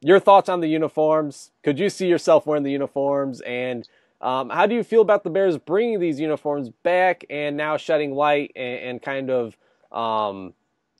[0.00, 1.52] your thoughts on the uniforms?
[1.62, 3.40] Could you see yourself wearing the uniforms?
[3.42, 3.88] And
[4.20, 8.12] um, how do you feel about the Bears bringing these uniforms back and now shedding
[8.12, 9.56] light and, and kind of,
[9.92, 10.54] um,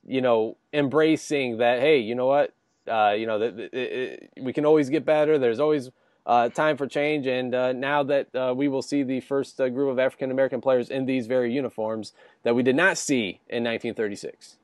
[0.05, 1.79] you know, embracing that?
[1.79, 2.53] Hey, you know what?
[2.87, 5.37] Uh, you know that we can always get better.
[5.37, 5.89] There's always
[6.25, 7.27] uh, time for change.
[7.27, 10.61] And uh, now that uh, we will see the first uh, group of African American
[10.61, 12.13] players in these very uniforms
[12.43, 14.57] that we did not see in 1936.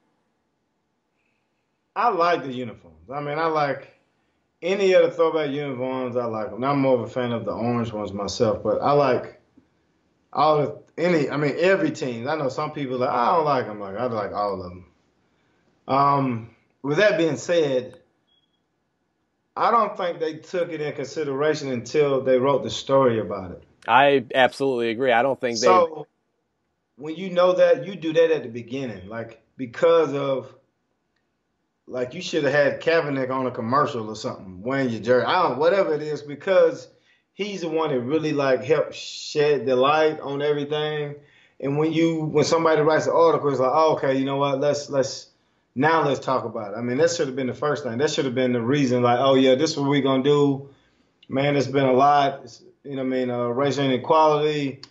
[1.95, 3.09] I like the uniforms.
[3.13, 3.99] I mean, I like
[4.61, 6.15] any of the throwback uniforms.
[6.15, 6.63] I like them.
[6.63, 9.41] I'm more of a fan of the orange ones myself, but I like
[10.32, 11.30] all the any.
[11.30, 12.28] I mean, every team.
[12.30, 13.80] I know some people like I don't like them.
[13.80, 14.86] Like I like all of them.
[15.88, 17.99] Um, with that being said,
[19.56, 23.64] I don't think they took it in consideration until they wrote the story about it.
[23.88, 25.12] I absolutely agree.
[25.12, 25.66] I don't think they.
[25.66, 26.08] So
[26.97, 30.54] when you know that, you do that at the beginning, like because of
[31.88, 35.26] like you should have had Kaepernick on a commercial or something wearing your jersey.
[35.26, 36.88] I don't whatever it is because
[37.34, 41.16] he's the one that really like helped shed the light on everything.
[41.60, 44.60] And when you when somebody writes an article, it's like, oh, okay, you know what?
[44.60, 45.29] Let's let's
[45.80, 46.78] now let's talk about it.
[46.78, 47.98] I mean, that should have been the first thing.
[48.00, 49.02] That should have been the reason.
[49.02, 50.70] Like, oh yeah, this is what we're gonna do.
[51.30, 52.42] Man, it's been a lot.
[52.44, 54.82] It's, you know, I mean, uh, racial inequality.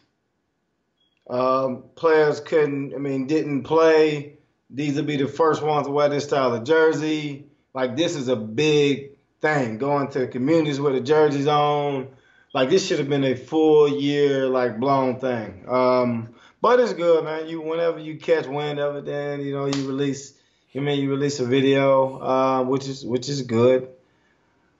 [1.28, 2.94] Um, players couldn't.
[2.94, 4.38] I mean, didn't play.
[4.70, 7.44] These would be the first ones to wear this style of jersey.
[7.74, 9.10] Like this is a big
[9.42, 9.76] thing.
[9.76, 12.08] Going to communities where the jersey's on.
[12.54, 15.66] Like this should have been a full year, like blown thing.
[15.68, 17.46] Um, but it's good, man.
[17.46, 20.37] You whenever you catch wind of it, then you know you release.
[20.72, 23.88] You mean you release a video, uh, which is which is good.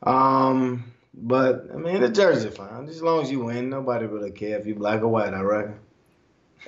[0.03, 0.85] Um,
[1.15, 2.89] but I mean the jersey fine.
[2.89, 5.35] As long as you win, nobody really care if you black or white.
[5.35, 5.79] I reckon.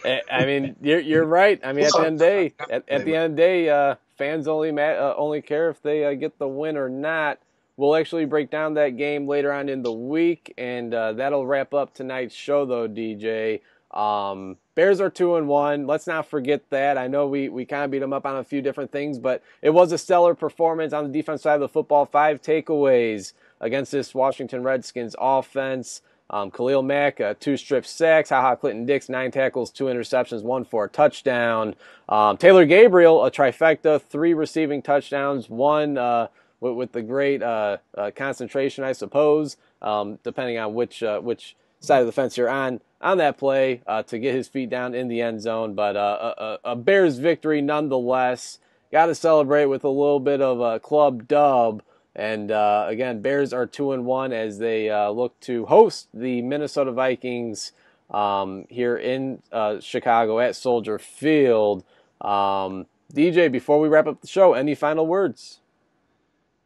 [0.04, 1.60] Eh, I mean, you're you're right.
[1.62, 3.68] I mean, at the end of the day, at, at the end of the day,
[3.68, 7.38] uh, fans only ma- uh, only care if they uh, get the win or not.
[7.76, 11.72] We'll actually break down that game later on in the week, and uh, that'll wrap
[11.72, 13.60] up tonight's show, though, DJ.
[13.90, 15.86] Um, Bears are two and one.
[15.86, 16.96] Let's not forget that.
[16.96, 19.42] I know we, we kind of beat them up on a few different things, but
[19.62, 22.06] it was a stellar performance on the defense side of the football.
[22.06, 26.02] Five takeaways against this Washington Redskins offense.
[26.30, 28.30] Um, Khalil Mack, uh, two strip sacks.
[28.30, 31.74] Ha Ha Clinton-Dix, nine tackles, two interceptions, one for a touchdown.
[32.08, 36.28] Um, Taylor Gabriel, a trifecta, three receiving touchdowns, one uh,
[36.60, 41.56] with, with, the great uh, uh concentration, I suppose, um, depending on which uh, which
[41.80, 44.94] side of the fence you're on on that play uh, to get his feet down
[44.94, 45.74] in the end zone.
[45.74, 48.58] But a, a, Bears victory nonetheless.
[48.92, 51.82] Got to celebrate with a little bit of a club dub.
[52.14, 56.42] And uh, again, Bears are two and one as they uh, look to host the
[56.42, 57.72] Minnesota Vikings
[58.10, 61.84] um, here in uh, Chicago at Soldier Field.
[62.20, 65.60] Um, DJ, before we wrap up the show, any final words?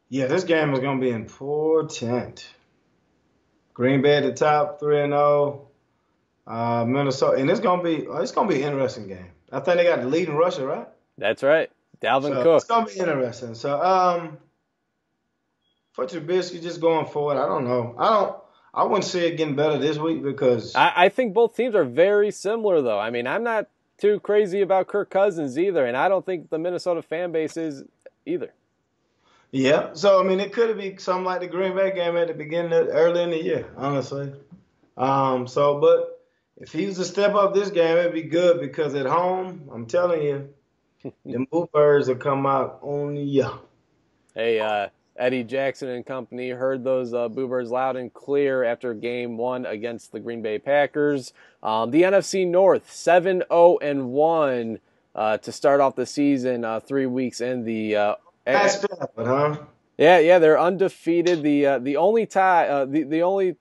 [0.09, 2.49] Yeah, this game is going to be important.
[3.75, 5.21] Green Bay at the top, three and zero.
[5.21, 5.69] Oh.
[6.47, 9.31] Uh, Minnesota, and it's gonna be it's gonna be an interesting game.
[9.51, 10.89] I think they got the lead in Russia, right?
[11.17, 11.71] That's right,
[12.03, 12.57] Dalvin so Cook.
[12.57, 13.55] It's gonna be interesting.
[13.55, 14.39] So, um,
[15.93, 17.95] for Trubisky, just going forward, I don't know.
[17.99, 18.37] I don't.
[18.75, 21.85] I wouldn't see it getting better this week because I, I think both teams are
[21.85, 22.99] very similar, though.
[22.99, 26.59] I mean, I'm not too crazy about Kirk Cousins either, and I don't think the
[26.59, 27.85] Minnesota fan base is
[28.27, 28.53] either.
[29.53, 32.35] Yeah, so I mean, it could be something like the Green Bay game at the
[32.35, 34.33] beginning, of, early in the year, honestly.
[34.97, 36.14] Um, so, but
[36.57, 39.87] if he was to step up this game, it'd be good because at home, I'm
[39.87, 40.49] telling you,
[41.25, 43.51] the Bluebirds will come out on you.
[44.35, 49.37] Hey, uh, Eddie Jackson and company heard those uh, Boobers loud and clear after game
[49.37, 51.33] one against the Green Bay Packers.
[51.63, 54.79] Um, the NFC North, 7 0 and 1
[55.15, 57.97] uh, to start off the season, uh, three weeks in the.
[57.97, 58.85] Uh, That's
[59.17, 59.59] huh?
[59.97, 61.43] Yeah, yeah, they're undefeated.
[61.45, 63.55] The uh, the only tie, uh, the the only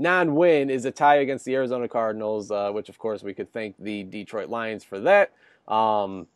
[0.00, 3.76] non-win is a tie against the Arizona Cardinals, uh, which of course we could thank
[3.78, 5.32] the Detroit Lions for that.
[5.68, 6.26] Um,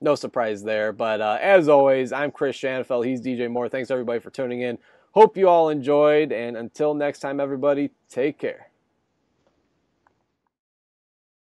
[0.00, 0.92] no surprise there.
[0.92, 3.06] But uh, as always, I'm Chris Shanafelt.
[3.06, 3.68] He's DJ Moore.
[3.68, 4.78] Thanks everybody for tuning in.
[5.12, 6.32] Hope you all enjoyed.
[6.32, 8.67] And until next time, everybody, take care.